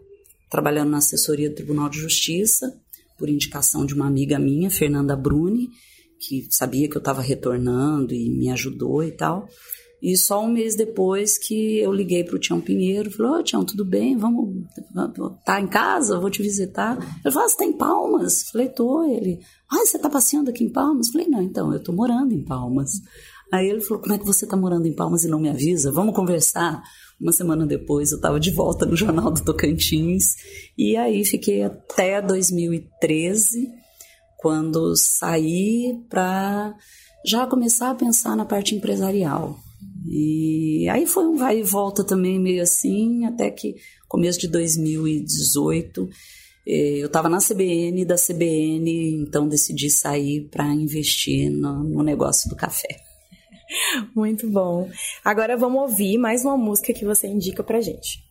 trabalhando 0.50 0.90
na 0.90 0.98
assessoria 0.98 1.50
do 1.50 1.56
Tribunal 1.56 1.90
de 1.90 2.00
Justiça, 2.00 2.80
por 3.18 3.30
indicação 3.30 3.86
de 3.86 3.94
uma 3.94 4.08
amiga 4.08 4.40
minha, 4.40 4.70
Fernanda 4.70 5.16
Bruni, 5.16 5.70
que 6.20 6.48
sabia 6.50 6.90
que 6.90 6.96
eu 6.96 7.00
estava 7.00 7.22
retornando 7.22 8.14
e 8.14 8.30
me 8.30 8.50
ajudou 8.50 9.04
e 9.04 9.12
tal. 9.12 9.48
E 10.02 10.16
só 10.16 10.42
um 10.44 10.48
mês 10.48 10.76
depois 10.76 11.38
que 11.38 11.80
eu 11.80 11.92
liguei 11.92 12.24
para 12.24 12.36
o 12.36 12.40
Tião 12.40 12.62
Pinheiro, 12.62 13.12
falou, 13.12 13.38
oh, 13.38 13.44
Tião, 13.44 13.66
tudo 13.66 13.84
bem? 13.84 14.16
Vamos, 14.16 14.64
tá 15.44 15.60
em 15.60 15.68
casa? 15.68 16.20
Vou 16.20 16.30
te 16.30 16.42
visitar. 16.42 16.98
Ele 17.24 17.34
falou, 17.34 17.46
ah, 17.46 17.50
você 17.50 17.58
tá 17.58 17.66
em 17.66 17.74
Palmas? 17.74 18.44
Falei, 18.50 18.70
tô. 18.70 19.04
Ele, 19.04 19.40
ah, 19.70 19.86
você 19.86 20.00
tá 20.00 20.10
passeando 20.10 20.50
aqui 20.50 20.64
em 20.64 20.72
Palmas? 20.72 21.10
Falei, 21.10 21.28
não, 21.28 21.42
então, 21.42 21.74
eu 21.74 21.84
tô 21.84 21.92
morando 21.92 22.34
em 22.34 22.44
Palmas. 22.44 22.92
Aí 23.52 23.68
ele 23.68 23.82
falou, 23.82 24.02
como 24.02 24.16
é 24.16 24.18
que 24.18 24.26
você 24.26 24.48
tá 24.48 24.56
morando 24.56 24.88
em 24.88 24.96
Palmas 24.96 25.24
e 25.24 25.28
não 25.28 25.40
me 25.40 25.50
avisa? 25.50 25.92
Vamos 25.92 26.16
conversar? 26.16 26.82
Uma 27.20 27.34
semana 27.34 27.66
depois 27.66 28.12
eu 28.12 28.18
estava 28.18 28.40
de 28.40 28.52
volta 28.52 28.86
no 28.86 28.96
Jornal 28.96 29.32
do 29.32 29.44
Tocantins 29.44 30.36
e 30.78 30.96
aí 30.96 31.26
fiquei 31.26 31.64
até 31.64 32.22
2013 32.22 33.68
quando 34.40 34.96
saí 34.96 36.02
para 36.10 36.74
já 37.26 37.46
começar 37.46 37.92
a 37.92 37.96
pensar 37.96 38.36
na 38.36 38.46
parte 38.46 38.74
empresarial. 38.74 39.60
E 40.08 40.88
aí 40.90 41.06
foi 41.06 41.26
um 41.28 41.36
vai 41.36 41.60
e 41.60 41.64
volta 41.64 42.04
também 42.04 42.40
meio 42.40 42.64
assim, 42.64 43.26
até 43.26 43.52
que 43.52 43.76
começo 44.08 44.40
de 44.40 44.48
2018 44.48 46.10
eh, 46.66 47.00
eu 47.00 47.08
estava 47.08 47.28
na 47.28 47.40
CBN, 47.40 48.06
da 48.06 48.16
CBN, 48.16 49.16
então 49.16 49.48
decidi 49.48 49.90
sair 49.90 50.48
para 50.50 50.66
investir 50.68 51.52
no, 51.52 51.84
no 51.84 52.02
negócio 52.02 52.50
do 52.50 52.56
café. 52.56 53.02
Muito 54.16 54.50
bom. 54.50 54.90
Agora 55.24 55.58
vamos 55.58 55.82
ouvir 55.82 56.18
mais 56.18 56.46
uma 56.46 56.58
música 56.58 56.94
que 56.94 57.06
você 57.06 57.28
indica 57.28 57.62
pra 57.62 57.82
gente. 57.82 58.29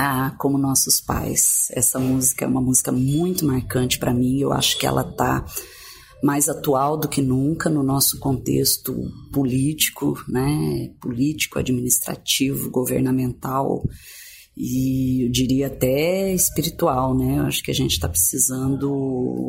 Ah, 0.00 0.32
como 0.38 0.56
nossos 0.56 1.00
pais. 1.00 1.72
Essa 1.72 1.98
música 1.98 2.44
é 2.44 2.48
uma 2.48 2.60
música 2.60 2.92
muito 2.92 3.44
marcante 3.44 3.98
para 3.98 4.14
mim. 4.14 4.38
Eu 4.38 4.52
acho 4.52 4.78
que 4.78 4.86
ela 4.86 5.02
tá 5.02 5.44
mais 6.22 6.48
atual 6.48 6.96
do 6.96 7.08
que 7.08 7.20
nunca 7.20 7.68
no 7.68 7.82
nosso 7.82 8.20
contexto 8.20 8.94
político, 9.32 10.14
né? 10.28 10.92
Político, 11.00 11.58
administrativo, 11.58 12.70
governamental 12.70 13.82
e 14.56 15.26
eu 15.26 15.32
diria 15.32 15.66
até 15.66 16.32
espiritual, 16.32 17.12
né? 17.12 17.40
Eu 17.40 17.46
acho 17.46 17.60
que 17.60 17.72
a 17.72 17.74
gente 17.74 17.90
está 17.90 18.08
precisando 18.08 18.88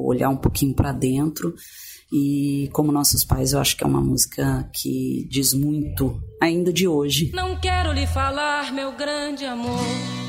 olhar 0.04 0.30
um 0.30 0.38
pouquinho 0.38 0.74
para 0.74 0.92
dentro 0.92 1.54
e 2.12 2.72
como 2.74 2.92
nossos 2.92 3.24
pais, 3.24 3.54
eu 3.54 3.60
acho 3.60 3.78
que 3.78 3.84
é 3.84 3.88
uma 3.88 4.02
música 4.02 4.68
que 4.74 5.28
diz 5.30 5.54
muito 5.54 6.20
ainda 6.42 6.74
de 6.74 6.88
hoje. 6.88 7.30
Não 7.36 7.60
quero 7.60 7.94
lhe 7.94 8.08
falar, 8.08 8.74
meu 8.74 8.92
grande 8.98 9.46
amor 9.46 10.29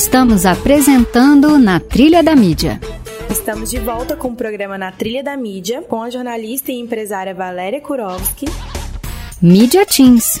Estamos 0.00 0.46
apresentando 0.46 1.58
Na 1.58 1.80
Trilha 1.80 2.22
da 2.22 2.36
Mídia. 2.36 2.80
Estamos 3.28 3.68
de 3.68 3.80
volta 3.80 4.14
com 4.14 4.28
o 4.28 4.36
programa 4.36 4.78
Na 4.78 4.92
Trilha 4.92 5.24
da 5.24 5.36
Mídia, 5.36 5.82
com 5.82 6.00
a 6.00 6.08
jornalista 6.08 6.70
e 6.70 6.78
empresária 6.78 7.34
Valéria 7.34 7.80
Kurovski. 7.80 8.46
Mídia 9.42 9.84
Teams. 9.84 10.40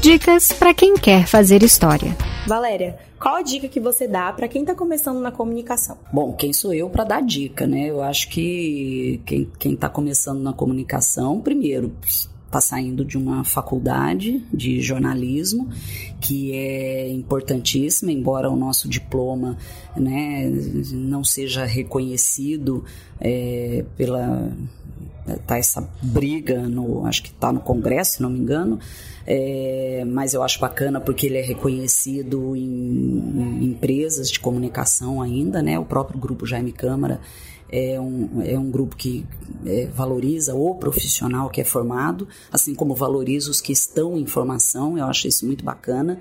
Dicas 0.00 0.52
para 0.52 0.72
quem 0.72 0.94
quer 0.94 1.26
fazer 1.26 1.64
história. 1.64 2.16
Valéria, 2.46 2.96
qual 3.18 3.34
a 3.34 3.42
dica 3.42 3.66
que 3.66 3.80
você 3.80 4.06
dá 4.06 4.32
para 4.32 4.46
quem 4.46 4.62
está 4.62 4.76
começando 4.76 5.18
na 5.18 5.32
comunicação? 5.32 5.98
Bom, 6.12 6.32
quem 6.32 6.52
sou 6.52 6.72
eu 6.72 6.88
para 6.88 7.02
dar 7.02 7.20
dica, 7.20 7.66
né? 7.66 7.90
Eu 7.90 8.00
acho 8.00 8.28
que 8.28 9.20
quem 9.58 9.74
está 9.74 9.88
começando 9.88 10.40
na 10.40 10.52
comunicação, 10.52 11.40
primeiro, 11.40 11.92
está 12.52 12.60
saindo 12.60 13.02
de 13.02 13.16
uma 13.16 13.42
faculdade 13.44 14.44
de 14.52 14.82
jornalismo 14.82 15.70
que 16.20 16.52
é 16.52 17.08
importantíssima, 17.08 18.12
embora 18.12 18.50
o 18.50 18.56
nosso 18.56 18.86
diploma 18.88 19.56
né, 19.96 20.52
não 20.92 21.24
seja 21.24 21.64
reconhecido 21.64 22.84
é, 23.18 23.86
pela 23.96 24.52
tá 25.46 25.56
essa 25.56 25.88
briga 26.02 26.68
no 26.68 27.06
acho 27.06 27.22
que 27.22 27.30
está 27.30 27.52
no 27.52 27.60
Congresso 27.60 28.14
se 28.16 28.22
não 28.22 28.28
me 28.28 28.40
engano 28.40 28.80
é, 29.24 30.04
mas 30.04 30.34
eu 30.34 30.42
acho 30.42 30.58
bacana 30.58 31.00
porque 31.00 31.26
ele 31.26 31.38
é 31.38 31.42
reconhecido 31.42 32.56
em, 32.56 32.60
em 32.60 33.64
empresas 33.66 34.28
de 34.28 34.40
comunicação 34.40 35.22
ainda 35.22 35.62
né 35.62 35.78
o 35.78 35.84
próprio 35.84 36.18
grupo 36.18 36.44
Jaime 36.44 36.72
Câmara 36.72 37.20
é 37.72 37.98
um, 37.98 38.42
é 38.44 38.58
um 38.58 38.70
grupo 38.70 38.94
que 38.94 39.26
é, 39.64 39.86
valoriza 39.86 40.54
o 40.54 40.74
profissional 40.74 41.48
que 41.48 41.62
é 41.62 41.64
formado, 41.64 42.28
assim 42.52 42.74
como 42.74 42.94
valoriza 42.94 43.50
os 43.50 43.60
que 43.60 43.72
estão 43.72 44.18
em 44.18 44.26
formação, 44.26 44.98
eu 44.98 45.06
acho 45.06 45.26
isso 45.26 45.46
muito 45.46 45.64
bacana. 45.64 46.20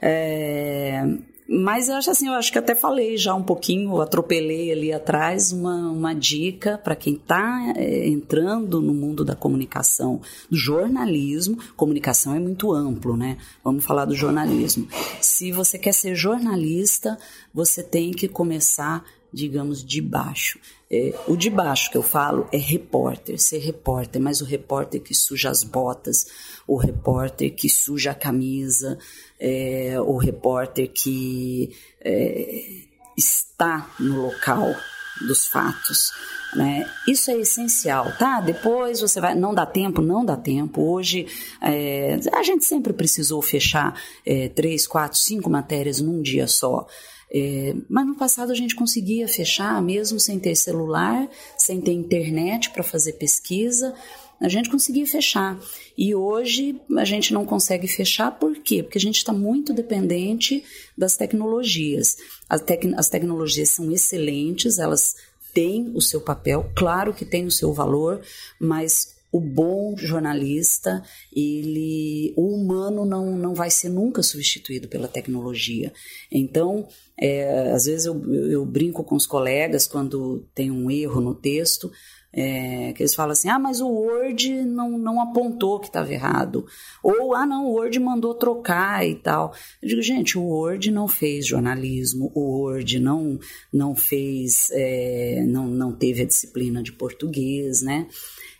É, 0.00 1.04
mas 1.52 1.88
eu 1.88 1.96
acho 1.96 2.12
assim, 2.12 2.28
eu 2.28 2.34
acho 2.34 2.52
que 2.52 2.58
até 2.58 2.76
falei 2.76 3.16
já 3.16 3.34
um 3.34 3.42
pouquinho, 3.42 4.00
atropelei 4.00 4.70
ali 4.70 4.92
atrás 4.92 5.50
uma, 5.50 5.90
uma 5.90 6.14
dica 6.14 6.78
para 6.78 6.94
quem 6.94 7.14
está 7.14 7.72
é, 7.74 8.06
entrando 8.06 8.80
no 8.80 8.94
mundo 8.94 9.24
da 9.24 9.34
comunicação, 9.34 10.20
do 10.48 10.56
jornalismo. 10.56 11.58
Comunicação 11.74 12.36
é 12.36 12.38
muito 12.38 12.72
amplo, 12.72 13.16
né? 13.16 13.36
Vamos 13.64 13.84
falar 13.84 14.04
do 14.04 14.14
jornalismo. 14.14 14.86
Se 15.20 15.50
você 15.50 15.76
quer 15.76 15.92
ser 15.92 16.14
jornalista, 16.14 17.18
você 17.52 17.82
tem 17.82 18.10
que 18.12 18.28
começar 18.28 19.04
digamos, 19.32 19.84
de 19.84 20.00
baixo. 20.00 20.58
É, 20.90 21.14
o 21.28 21.36
de 21.36 21.48
baixo 21.48 21.90
que 21.90 21.96
eu 21.96 22.02
falo 22.02 22.48
é 22.52 22.56
repórter, 22.56 23.38
ser 23.38 23.58
repórter, 23.58 24.20
mas 24.20 24.40
o 24.40 24.44
repórter 24.44 25.00
que 25.00 25.14
suja 25.14 25.50
as 25.50 25.62
botas, 25.62 26.26
o 26.66 26.76
repórter 26.76 27.54
que 27.54 27.68
suja 27.68 28.10
a 28.10 28.14
camisa, 28.14 28.98
é, 29.38 29.96
o 30.00 30.16
repórter 30.16 30.90
que 30.92 31.70
é, 32.00 32.82
está 33.16 33.88
no 33.98 34.22
local 34.22 34.74
dos 35.20 35.46
fatos. 35.46 36.10
Né? 36.56 36.90
Isso 37.06 37.30
é 37.30 37.38
essencial, 37.38 38.12
tá? 38.18 38.40
Depois 38.40 39.00
você 39.00 39.20
vai. 39.20 39.36
Não 39.36 39.54
dá 39.54 39.64
tempo, 39.64 40.02
não 40.02 40.24
dá 40.24 40.36
tempo. 40.36 40.82
Hoje 40.82 41.28
é, 41.62 42.18
a 42.32 42.42
gente 42.42 42.64
sempre 42.64 42.92
precisou 42.92 43.40
fechar 43.40 43.94
é, 44.26 44.48
três, 44.48 44.84
quatro, 44.84 45.16
cinco 45.16 45.48
matérias 45.48 46.00
num 46.00 46.20
dia 46.20 46.48
só. 46.48 46.88
É, 47.32 47.74
mas 47.88 48.06
no 48.06 48.16
passado 48.16 48.50
a 48.50 48.54
gente 48.54 48.74
conseguia 48.74 49.28
fechar, 49.28 49.80
mesmo 49.80 50.18
sem 50.18 50.38
ter 50.38 50.56
celular, 50.56 51.28
sem 51.56 51.80
ter 51.80 51.92
internet 51.92 52.70
para 52.70 52.82
fazer 52.82 53.12
pesquisa, 53.14 53.94
a 54.40 54.48
gente 54.48 54.70
conseguia 54.70 55.06
fechar. 55.06 55.60
E 55.96 56.14
hoje 56.14 56.80
a 56.96 57.04
gente 57.04 57.32
não 57.32 57.44
consegue 57.44 57.86
fechar, 57.86 58.32
por 58.32 58.56
quê? 58.56 58.82
Porque 58.82 58.98
a 58.98 59.00
gente 59.00 59.18
está 59.18 59.32
muito 59.32 59.72
dependente 59.72 60.64
das 60.96 61.16
tecnologias. 61.16 62.16
As, 62.48 62.62
tec 62.62 62.92
as 62.96 63.08
tecnologias 63.08 63.68
são 63.68 63.92
excelentes, 63.92 64.78
elas 64.78 65.14
têm 65.52 65.92
o 65.94 66.00
seu 66.00 66.20
papel, 66.20 66.70
claro 66.74 67.12
que 67.12 67.24
tem 67.24 67.44
o 67.44 67.50
seu 67.50 67.72
valor, 67.72 68.22
mas 68.58 69.19
o 69.32 69.40
bom 69.40 69.94
jornalista, 69.96 71.02
ele, 71.32 72.34
o 72.36 72.54
humano 72.54 73.04
não, 73.04 73.36
não 73.36 73.54
vai 73.54 73.70
ser 73.70 73.88
nunca 73.88 74.22
substituído 74.22 74.88
pela 74.88 75.06
tecnologia. 75.06 75.92
Então, 76.30 76.88
é, 77.18 77.70
às 77.72 77.84
vezes 77.84 78.06
eu, 78.06 78.34
eu, 78.50 78.64
brinco 78.64 79.04
com 79.04 79.14
os 79.14 79.26
colegas 79.26 79.86
quando 79.86 80.48
tem 80.54 80.70
um 80.70 80.90
erro 80.90 81.20
no 81.20 81.34
texto, 81.34 81.90
é, 82.32 82.92
que 82.92 83.02
eles 83.02 83.14
falam 83.14 83.32
assim, 83.32 83.48
ah, 83.48 83.58
mas 83.58 83.80
o 83.80 83.88
Word 83.88 84.62
não, 84.64 84.96
não 84.96 85.20
apontou 85.20 85.80
que 85.80 85.88
estava 85.88 86.12
errado. 86.12 86.64
Ou, 87.02 87.34
ah, 87.34 87.44
não, 87.44 87.66
o 87.66 87.72
Word 87.72 87.98
mandou 87.98 88.34
trocar 88.34 89.06
e 89.06 89.16
tal. 89.16 89.52
Eu 89.82 89.88
digo, 89.88 90.02
gente, 90.02 90.38
o 90.38 90.42
Word 90.42 90.90
não 90.90 91.08
fez 91.08 91.46
jornalismo, 91.46 92.30
o 92.34 92.62
Word 92.62 93.00
não, 93.00 93.38
não 93.72 93.94
fez, 93.94 94.70
é, 94.72 95.44
não, 95.46 95.66
não 95.66 95.92
teve 95.92 96.22
a 96.22 96.26
disciplina 96.26 96.82
de 96.82 96.92
português, 96.92 97.82
né? 97.82 98.06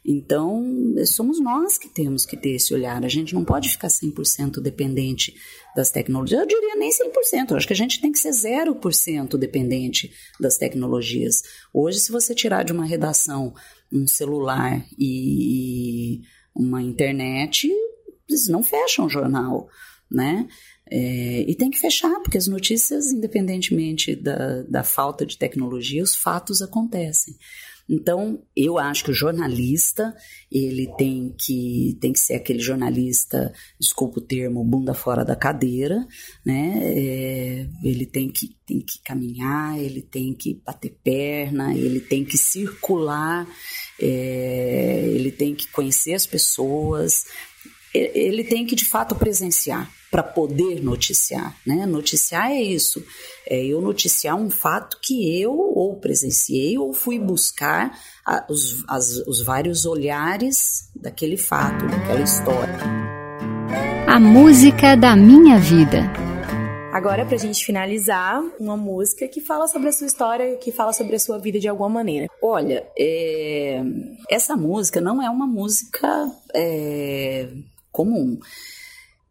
Então, 0.04 0.94
somos 1.06 1.40
nós 1.40 1.76
que 1.76 1.88
temos 1.88 2.24
que 2.24 2.36
ter 2.36 2.50
esse 2.50 2.72
olhar. 2.72 3.04
A 3.04 3.08
gente 3.08 3.34
não 3.34 3.44
pode 3.44 3.68
ficar 3.68 3.88
100% 3.88 4.60
dependente 4.60 5.34
das 5.76 5.90
tecnologias. 5.90 6.40
Eu 6.40 6.46
diria 6.46 6.74
nem 6.76 6.90
100%, 6.90 7.50
eu 7.50 7.56
acho 7.56 7.66
que 7.66 7.72
a 7.72 7.76
gente 7.76 8.00
tem 8.00 8.10
que 8.10 8.18
ser 8.18 8.30
0% 8.30 9.36
dependente 9.36 10.10
das 10.40 10.56
tecnologias. 10.56 11.42
Hoje, 11.72 12.00
se 12.00 12.10
você 12.10 12.34
tirar 12.34 12.64
de 12.64 12.72
uma 12.72 12.86
redação 12.86 13.54
um 13.92 14.06
celular 14.06 14.84
e 14.98 16.22
uma 16.54 16.82
internet, 16.82 17.70
eles 18.28 18.48
não 18.48 18.62
fecham 18.62 19.06
o 19.06 19.08
jornal, 19.08 19.68
né? 20.10 20.48
É, 20.92 21.44
e 21.48 21.54
tem 21.54 21.70
que 21.70 21.78
fechar, 21.78 22.18
porque 22.20 22.36
as 22.36 22.48
notícias, 22.48 23.12
independentemente 23.12 24.16
da, 24.16 24.62
da 24.62 24.82
falta 24.82 25.24
de 25.24 25.38
tecnologia, 25.38 26.02
os 26.02 26.16
fatos 26.16 26.60
acontecem. 26.60 27.36
Então, 27.92 28.40
eu 28.55 28.79
acho 28.79 29.03
que 29.03 29.11
o 29.11 29.14
jornalista, 29.14 30.14
ele 30.48 30.88
tem 30.96 31.35
que, 31.37 31.98
tem 32.00 32.12
que 32.12 32.20
ser 32.20 32.35
aquele 32.35 32.61
jornalista, 32.61 33.53
desculpa 33.81 34.20
o 34.20 34.22
termo, 34.22 34.62
bunda 34.62 34.94
fora 34.94 35.24
da 35.24 35.35
cadeira, 35.35 36.07
né? 36.46 36.79
É, 36.85 37.66
ele 37.83 38.07
tem 38.07 38.31
que, 38.31 38.57
tem 38.64 38.81
que 38.81 39.00
caminhar, 39.03 39.76
ele 39.76 40.03
tem 40.03 40.33
que 40.33 40.62
bater 40.64 40.96
perna, 41.03 41.74
ele 41.74 41.98
tem 41.98 42.24
que 42.24 42.38
circular, 42.38 43.44
é, 44.00 45.11
ele 45.12 45.33
tem 45.33 45.53
que 45.57 45.66
conhecer 45.72 46.14
as 46.14 46.26
pessoas, 46.29 47.24
ele 47.92 48.44
tem 48.44 48.64
que 48.64 48.76
de 48.76 48.85
fato 48.85 49.16
presenciar 49.16 49.92
para 50.10 50.22
poder 50.24 50.82
noticiar, 50.82 51.56
né? 51.64 51.86
Noticiar 51.86 52.50
é 52.50 52.60
isso, 52.60 53.02
é 53.46 53.64
eu 53.64 53.80
noticiar 53.80 54.36
um 54.36 54.50
fato 54.50 54.98
que 55.00 55.40
eu 55.40 55.52
ou 55.52 55.96
presenciei 56.00 56.76
ou 56.76 56.92
fui 56.92 57.18
buscar 57.18 57.96
a, 58.26 58.44
os, 58.50 58.82
as, 58.88 59.18
os 59.26 59.40
vários 59.40 59.86
olhares 59.86 60.90
daquele 60.94 61.36
fato, 61.36 61.86
daquela 61.86 62.22
história. 62.22 62.78
A 64.08 64.18
música 64.18 64.96
da 64.96 65.14
minha 65.14 65.58
vida. 65.58 66.02
Agora, 66.92 67.24
para 67.24 67.36
a 67.36 67.38
gente 67.38 67.64
finalizar, 67.64 68.42
uma 68.58 68.76
música 68.76 69.28
que 69.28 69.40
fala 69.40 69.68
sobre 69.68 69.88
a 69.88 69.92
sua 69.92 70.08
história, 70.08 70.56
que 70.56 70.72
fala 70.72 70.92
sobre 70.92 71.14
a 71.14 71.20
sua 71.20 71.38
vida 71.38 71.60
de 71.60 71.68
alguma 71.68 71.88
maneira. 71.88 72.26
Olha, 72.42 72.84
é, 72.98 73.80
essa 74.28 74.56
música 74.56 75.00
não 75.00 75.22
é 75.22 75.30
uma 75.30 75.46
música 75.46 76.28
é, 76.52 77.48
comum 77.92 78.40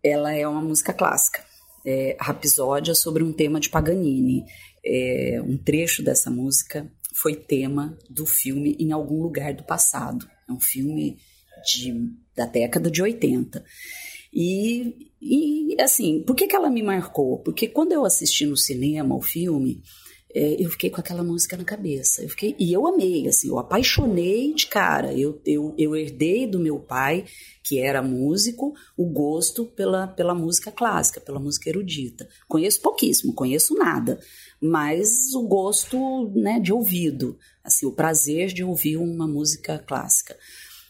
ela 0.04 0.34
é 0.34 0.48
uma 0.48 0.62
música 0.62 0.94
clássica. 0.94 1.44
É, 1.86 2.18
Rapsódia 2.20 2.94
sobre 2.94 3.24
um 3.24 3.32
tema 3.32 3.60
de 3.60 3.70
Paganini. 3.70 4.46
É, 4.86 5.42
um 5.44 5.58
trecho 5.58 6.04
dessa 6.04 6.30
música 6.30 6.92
foi 7.14 7.36
tema 7.36 7.98
do 8.10 8.26
filme 8.26 8.76
Em 8.80 8.92
Algum 8.92 9.22
Lugar 9.22 9.54
do 9.54 9.64
Passado. 9.64 10.30
É 10.48 10.52
um 10.52 10.60
filme 10.60 11.18
de, 11.66 12.12
da 12.36 12.46
década 12.46 12.90
de 12.90 13.02
80. 13.02 13.64
E, 14.34 15.12
e 15.22 15.76
assim, 15.82 16.24
por 16.26 16.36
que, 16.36 16.48
que 16.48 16.56
ela 16.56 16.70
me 16.70 16.84
marcou? 16.84 17.40
Porque 17.40 17.68
quando 17.68 17.92
eu 17.92 18.06
assisti 18.06 18.46
no 18.46 18.56
cinema 18.56 19.16
o 19.16 19.22
filme, 19.22 19.82
é, 20.34 20.64
eu 20.64 20.70
fiquei 20.70 20.90
com 20.90 21.02
aquela 21.02 21.24
música 21.24 21.58
na 21.58 21.64
cabeça. 21.64 22.22
Eu 22.22 22.30
fiquei, 22.30 22.56
e 22.60 22.72
eu 22.72 22.86
amei, 22.86 23.28
assim, 23.28 23.50
eu 23.50 23.58
apaixonei 23.58 24.54
de 24.54 24.68
cara. 24.68 25.14
Eu, 25.14 25.42
eu, 25.46 25.74
eu 25.78 25.96
herdei 25.96 26.46
do 26.46 26.60
meu 26.60 26.80
pai, 26.80 27.26
que 27.64 27.80
era 27.80 28.02
músico, 28.02 28.74
o 28.96 29.06
gosto 29.06 29.66
pela, 29.66 30.08
pela 30.08 30.36
música 30.36 30.72
clássica, 30.72 31.20
pela 31.20 31.40
música 31.40 31.70
erudita. 31.70 32.28
Conheço 32.48 32.80
pouquíssimo, 32.82 33.34
conheço 33.34 33.74
nada, 33.76 34.20
mas 34.62 35.34
o 35.34 35.48
gosto 35.48 36.32
né, 36.36 36.60
de 36.60 36.72
ouvido, 36.72 37.38
assim, 37.64 37.86
o 37.86 37.92
prazer 37.92 38.48
de 38.50 38.64
ouvir 38.64 38.98
uma 38.98 39.28
música 39.28 39.80
clássica. 39.80 40.38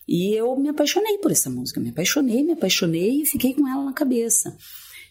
E 0.07 0.33
eu 0.33 0.55
me 0.57 0.69
apaixonei 0.69 1.17
por 1.19 1.31
essa 1.31 1.49
música, 1.49 1.79
me 1.79 1.89
apaixonei, 1.89 2.43
me 2.43 2.53
apaixonei 2.53 3.21
e 3.21 3.25
fiquei 3.25 3.53
com 3.53 3.67
ela 3.67 3.85
na 3.85 3.93
cabeça. 3.93 4.57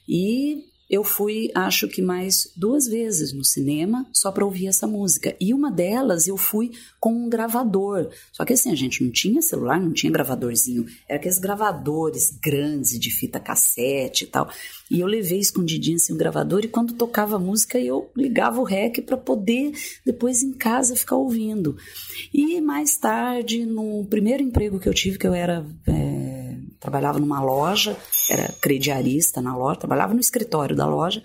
E 0.09 0.65
eu 0.89 1.05
fui, 1.05 1.51
acho 1.55 1.87
que 1.87 2.01
mais 2.01 2.51
duas 2.57 2.87
vezes 2.87 3.33
no 3.33 3.45
cinema 3.45 4.07
só 4.13 4.33
para 4.33 4.45
ouvir 4.45 4.69
essa 4.69 4.87
música. 4.87 5.37
E 5.39 5.53
uma 5.53 5.71
delas 5.71 6.27
eu 6.27 6.37
fui 6.37 6.71
com 6.99 7.13
um 7.13 7.29
gravador. 7.29 8.09
Só 8.33 8.45
que 8.45 8.55
assim, 8.55 8.73
a 8.73 8.75
gente 8.75 9.05
não 9.05 9.11
tinha 9.11 9.43
celular, 9.43 9.79
não 9.79 9.93
tinha 9.93 10.11
gravadorzinho. 10.11 10.87
Era 11.07 11.19
aqueles 11.19 11.39
gravadores 11.39 12.39
grandes 12.43 12.99
de 12.99 13.11
fita 13.11 13.39
cassete 13.39 14.25
e 14.25 14.27
tal. 14.29 14.51
E 14.91 15.01
eu 15.01 15.07
levei 15.07 15.39
escondidinho 15.39 15.97
assim 15.97 16.15
o 16.15 16.17
gravador 16.17 16.65
e 16.65 16.69
quando 16.69 16.95
tocava 16.95 17.37
a 17.37 17.39
música 17.39 17.79
eu 17.79 18.11
ligava 18.17 18.59
o 18.61 18.65
rec 18.65 19.03
para 19.03 19.17
poder 19.17 19.73
depois 20.07 20.43
em 20.43 20.53
casa 20.53 20.97
ficar 20.97 21.17
ouvindo. 21.17 21.77
E 22.33 22.61
mais 22.63 22.97
tarde, 22.97 23.67
no 23.67 24.07
primeiro 24.07 24.43
emprego 24.43 24.81
que 24.81 24.89
eu 24.89 24.95
tive, 24.95 25.19
que 25.19 25.27
eu 25.27 25.35
era. 25.35 25.67
É, 25.87 26.18
trabalhava 26.81 27.19
numa 27.19 27.41
loja, 27.41 27.97
era 28.31 28.53
crediarista 28.61 29.41
na 29.41 29.57
loja, 29.57 29.81
trabalhava 29.81 30.15
no 30.15 30.21
escritório 30.21 30.77
da 30.77 30.87
loja, 30.87 31.23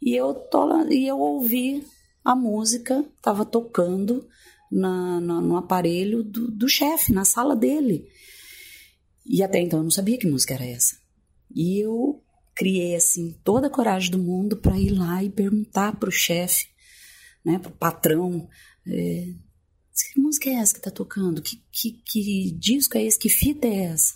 e 0.00 0.14
eu, 0.14 0.34
tô 0.34 0.64
lá, 0.64 0.86
e 0.90 1.06
eu 1.06 1.18
ouvi 1.18 1.84
a 2.24 2.34
música, 2.34 3.04
estava 3.16 3.44
tocando 3.44 4.26
na, 4.70 5.20
na, 5.20 5.40
no 5.40 5.56
aparelho 5.56 6.22
do, 6.22 6.50
do 6.50 6.68
chefe, 6.68 7.12
na 7.12 7.24
sala 7.24 7.56
dele. 7.56 8.06
E 9.24 9.42
até 9.42 9.60
então 9.60 9.80
eu 9.80 9.84
não 9.84 9.90
sabia 9.90 10.18
que 10.18 10.26
música 10.26 10.54
era 10.54 10.64
essa. 10.64 10.96
E 11.54 11.78
eu 11.80 12.22
criei 12.54 12.94
assim 12.94 13.38
toda 13.44 13.66
a 13.66 13.70
coragem 13.70 14.10
do 14.10 14.18
mundo 14.18 14.56
para 14.56 14.78
ir 14.78 14.90
lá 14.90 15.22
e 15.22 15.30
perguntar 15.30 15.96
para 15.96 16.08
o 16.08 16.12
chefe, 16.12 16.66
né, 17.44 17.58
para 17.58 17.70
o 17.70 17.76
patrão, 17.76 18.48
é, 18.86 19.34
que 20.12 20.20
música 20.20 20.50
é 20.50 20.54
essa 20.54 20.74
que 20.74 20.80
está 20.80 20.90
tocando? 20.90 21.40
Que, 21.40 21.62
que, 21.72 21.92
que 22.04 22.50
disco 22.52 22.98
é 22.98 23.04
esse? 23.04 23.18
Que 23.18 23.28
fita 23.28 23.66
é 23.66 23.84
essa? 23.84 24.14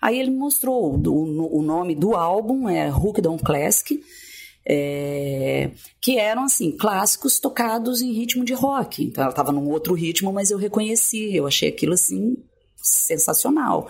Aí 0.00 0.18
ele 0.18 0.30
mostrou 0.30 0.94
o, 0.94 1.58
o 1.58 1.62
nome 1.62 1.94
do 1.94 2.14
álbum, 2.14 2.68
é 2.68 2.90
Hookdown 2.90 3.38
Classic, 3.38 4.02
é, 4.66 5.70
que 6.00 6.18
eram 6.18 6.44
assim 6.44 6.70
clássicos 6.70 7.38
tocados 7.38 8.00
em 8.00 8.12
ritmo 8.12 8.44
de 8.44 8.52
rock. 8.52 9.04
Então 9.04 9.22
ela 9.22 9.30
estava 9.30 9.52
num 9.52 9.68
outro 9.68 9.94
ritmo, 9.94 10.32
mas 10.32 10.50
eu 10.50 10.58
reconheci, 10.58 11.34
eu 11.34 11.46
achei 11.46 11.68
aquilo 11.68 11.94
assim 11.94 12.36
sensacional. 12.76 13.88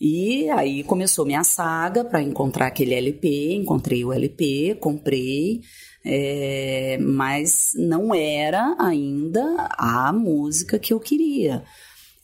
E 0.00 0.50
aí 0.50 0.82
começou 0.84 1.24
minha 1.24 1.44
saga 1.44 2.04
para 2.04 2.22
encontrar 2.22 2.66
aquele 2.66 2.94
LP, 2.94 3.54
encontrei 3.54 4.04
o 4.04 4.12
LP, 4.12 4.76
comprei, 4.80 5.62
é, 6.04 6.98
mas 7.00 7.70
não 7.74 8.14
era 8.14 8.76
ainda 8.78 9.68
a 9.78 10.12
música 10.12 10.78
que 10.78 10.92
eu 10.92 11.00
queria. 11.00 11.64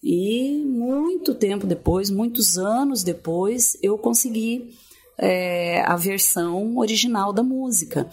E 0.02 0.64
muito 0.64 1.34
tempo 1.34 1.66
depois, 1.66 2.08
muitos 2.08 2.56
anos 2.56 3.02
depois, 3.02 3.76
eu 3.82 3.98
consegui 3.98 4.74
é, 5.20 5.82
a 5.82 5.94
versão 5.96 6.78
original 6.78 7.32
da 7.32 7.42
música. 7.42 8.08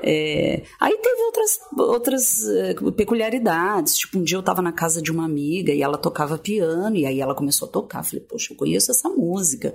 É, 0.00 0.62
aí 0.80 0.96
teve 0.98 1.22
outras, 1.22 1.58
outras 1.76 2.48
é, 2.48 2.74
peculiaridades, 2.92 3.98
tipo 3.98 4.18
um 4.18 4.22
dia 4.22 4.36
eu 4.36 4.40
estava 4.40 4.62
na 4.62 4.72
casa 4.72 5.02
de 5.02 5.10
uma 5.10 5.24
amiga 5.24 5.72
e 5.72 5.82
ela 5.82 5.98
tocava 5.98 6.38
piano, 6.38 6.96
e 6.96 7.04
aí 7.04 7.20
ela 7.20 7.34
começou 7.34 7.68
a 7.68 7.70
tocar, 7.70 8.04
falei, 8.04 8.24
poxa, 8.24 8.52
eu 8.52 8.56
conheço 8.56 8.90
essa 8.92 9.08
música. 9.08 9.74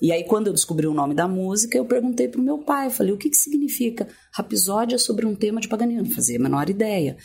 E 0.00 0.10
aí 0.10 0.24
quando 0.24 0.46
eu 0.46 0.52
descobri 0.52 0.86
o 0.86 0.94
nome 0.94 1.14
da 1.14 1.28
música, 1.28 1.76
eu 1.76 1.84
perguntei 1.84 2.28
para 2.28 2.40
o 2.40 2.44
meu 2.44 2.58
pai, 2.58 2.88
falei, 2.90 3.12
o 3.12 3.18
que, 3.18 3.28
que 3.28 3.36
significa? 3.36 4.08
Rapsódia 4.32 4.98
sobre 4.98 5.26
um 5.26 5.34
tema 5.34 5.60
de 5.60 5.68
Paganini, 5.68 6.02
não 6.02 6.10
fazia 6.10 6.38
a 6.38 6.42
menor 6.42 6.68
ideia. 6.70 7.16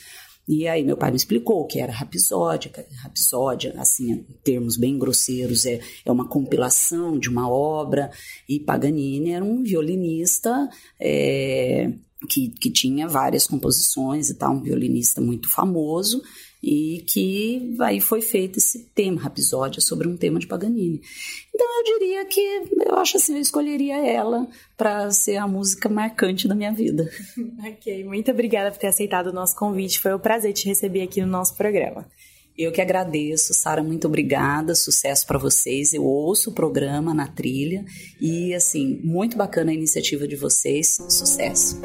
E 0.47 0.67
aí 0.67 0.83
meu 0.83 0.95
pai 0.95 1.11
me 1.11 1.17
explicou 1.17 1.65
que 1.65 1.79
era 1.79 1.91
rapsódia. 1.91 2.71
Rapsódia, 3.03 3.73
assim, 3.77 4.11
em 4.11 4.23
termos 4.43 4.77
bem 4.77 4.97
grosseiros, 4.97 5.65
é, 5.65 5.81
é 6.05 6.11
uma 6.11 6.27
compilação 6.27 7.19
de 7.19 7.29
uma 7.29 7.49
obra. 7.49 8.09
E 8.47 8.59
Paganini 8.59 9.31
era 9.31 9.43
um 9.43 9.61
violinista 9.61 10.69
é, 10.99 11.91
que, 12.29 12.47
que 12.49 12.71
tinha 12.71 13.07
várias 13.07 13.45
composições 13.45 14.29
e 14.29 14.35
tal, 14.35 14.53
um 14.53 14.61
violinista 14.61 15.19
muito 15.19 15.51
famoso 15.51 16.21
e 16.61 17.03
que 17.07 17.75
aí 17.79 17.99
foi 17.99 18.21
feito 18.21 18.57
esse 18.57 18.85
tema, 18.95 19.21
Rapsódia, 19.21 19.81
sobre 19.81 20.07
um 20.07 20.17
tema 20.17 20.39
de 20.39 20.47
Paganini. 20.47 21.01
Então 21.53 21.67
eu 21.79 21.83
diria 21.83 22.25
que 22.25 22.63
eu 22.85 22.95
acho 22.95 23.17
assim, 23.17 23.35
eu 23.35 23.41
escolheria 23.41 23.97
ela 23.97 24.47
para 24.75 25.09
ser 25.11 25.37
a 25.37 25.47
música 25.47 25.87
marcante 25.89 26.47
da 26.47 26.55
minha 26.55 26.71
vida. 26.71 27.09
ok, 27.65 28.03
muito 28.03 28.31
obrigada 28.31 28.71
por 28.71 28.79
ter 28.79 28.87
aceitado 28.87 29.27
o 29.27 29.33
nosso 29.33 29.55
convite, 29.55 29.99
foi 29.99 30.13
um 30.13 30.19
prazer 30.19 30.53
te 30.53 30.67
receber 30.67 31.01
aqui 31.01 31.21
no 31.21 31.27
nosso 31.27 31.55
programa. 31.55 32.05
Eu 32.57 32.71
que 32.71 32.81
agradeço, 32.81 33.53
Sara, 33.53 33.83
muito 33.83 34.07
obrigada, 34.07 34.73
sucesso 34.73 35.27
para 35.27 35.37
vocês. 35.37 35.93
Eu 35.93 36.03
ouço 36.03 36.49
o 36.49 36.53
programa 36.53 37.13
na 37.13 37.27
trilha 37.27 37.85
e 38.19 38.51
assim, 38.55 38.99
muito 39.03 39.37
bacana 39.37 39.69
a 39.69 39.75
iniciativa 39.75 40.27
de 40.27 40.35
vocês, 40.35 40.97
sucesso. 41.07 41.79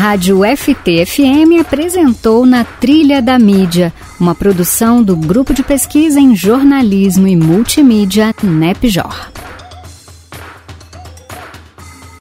Rádio 0.00 0.38
FT-FM 0.38 1.60
apresentou 1.60 2.46
Na 2.46 2.64
Trilha 2.64 3.20
da 3.20 3.38
Mídia, 3.38 3.92
uma 4.18 4.34
produção 4.34 5.02
do 5.02 5.14
Grupo 5.14 5.52
de 5.52 5.62
Pesquisa 5.62 6.18
em 6.18 6.34
Jornalismo 6.34 7.28
e 7.28 7.36
Multimídia 7.36 8.34
NEPJOR. 8.42 9.39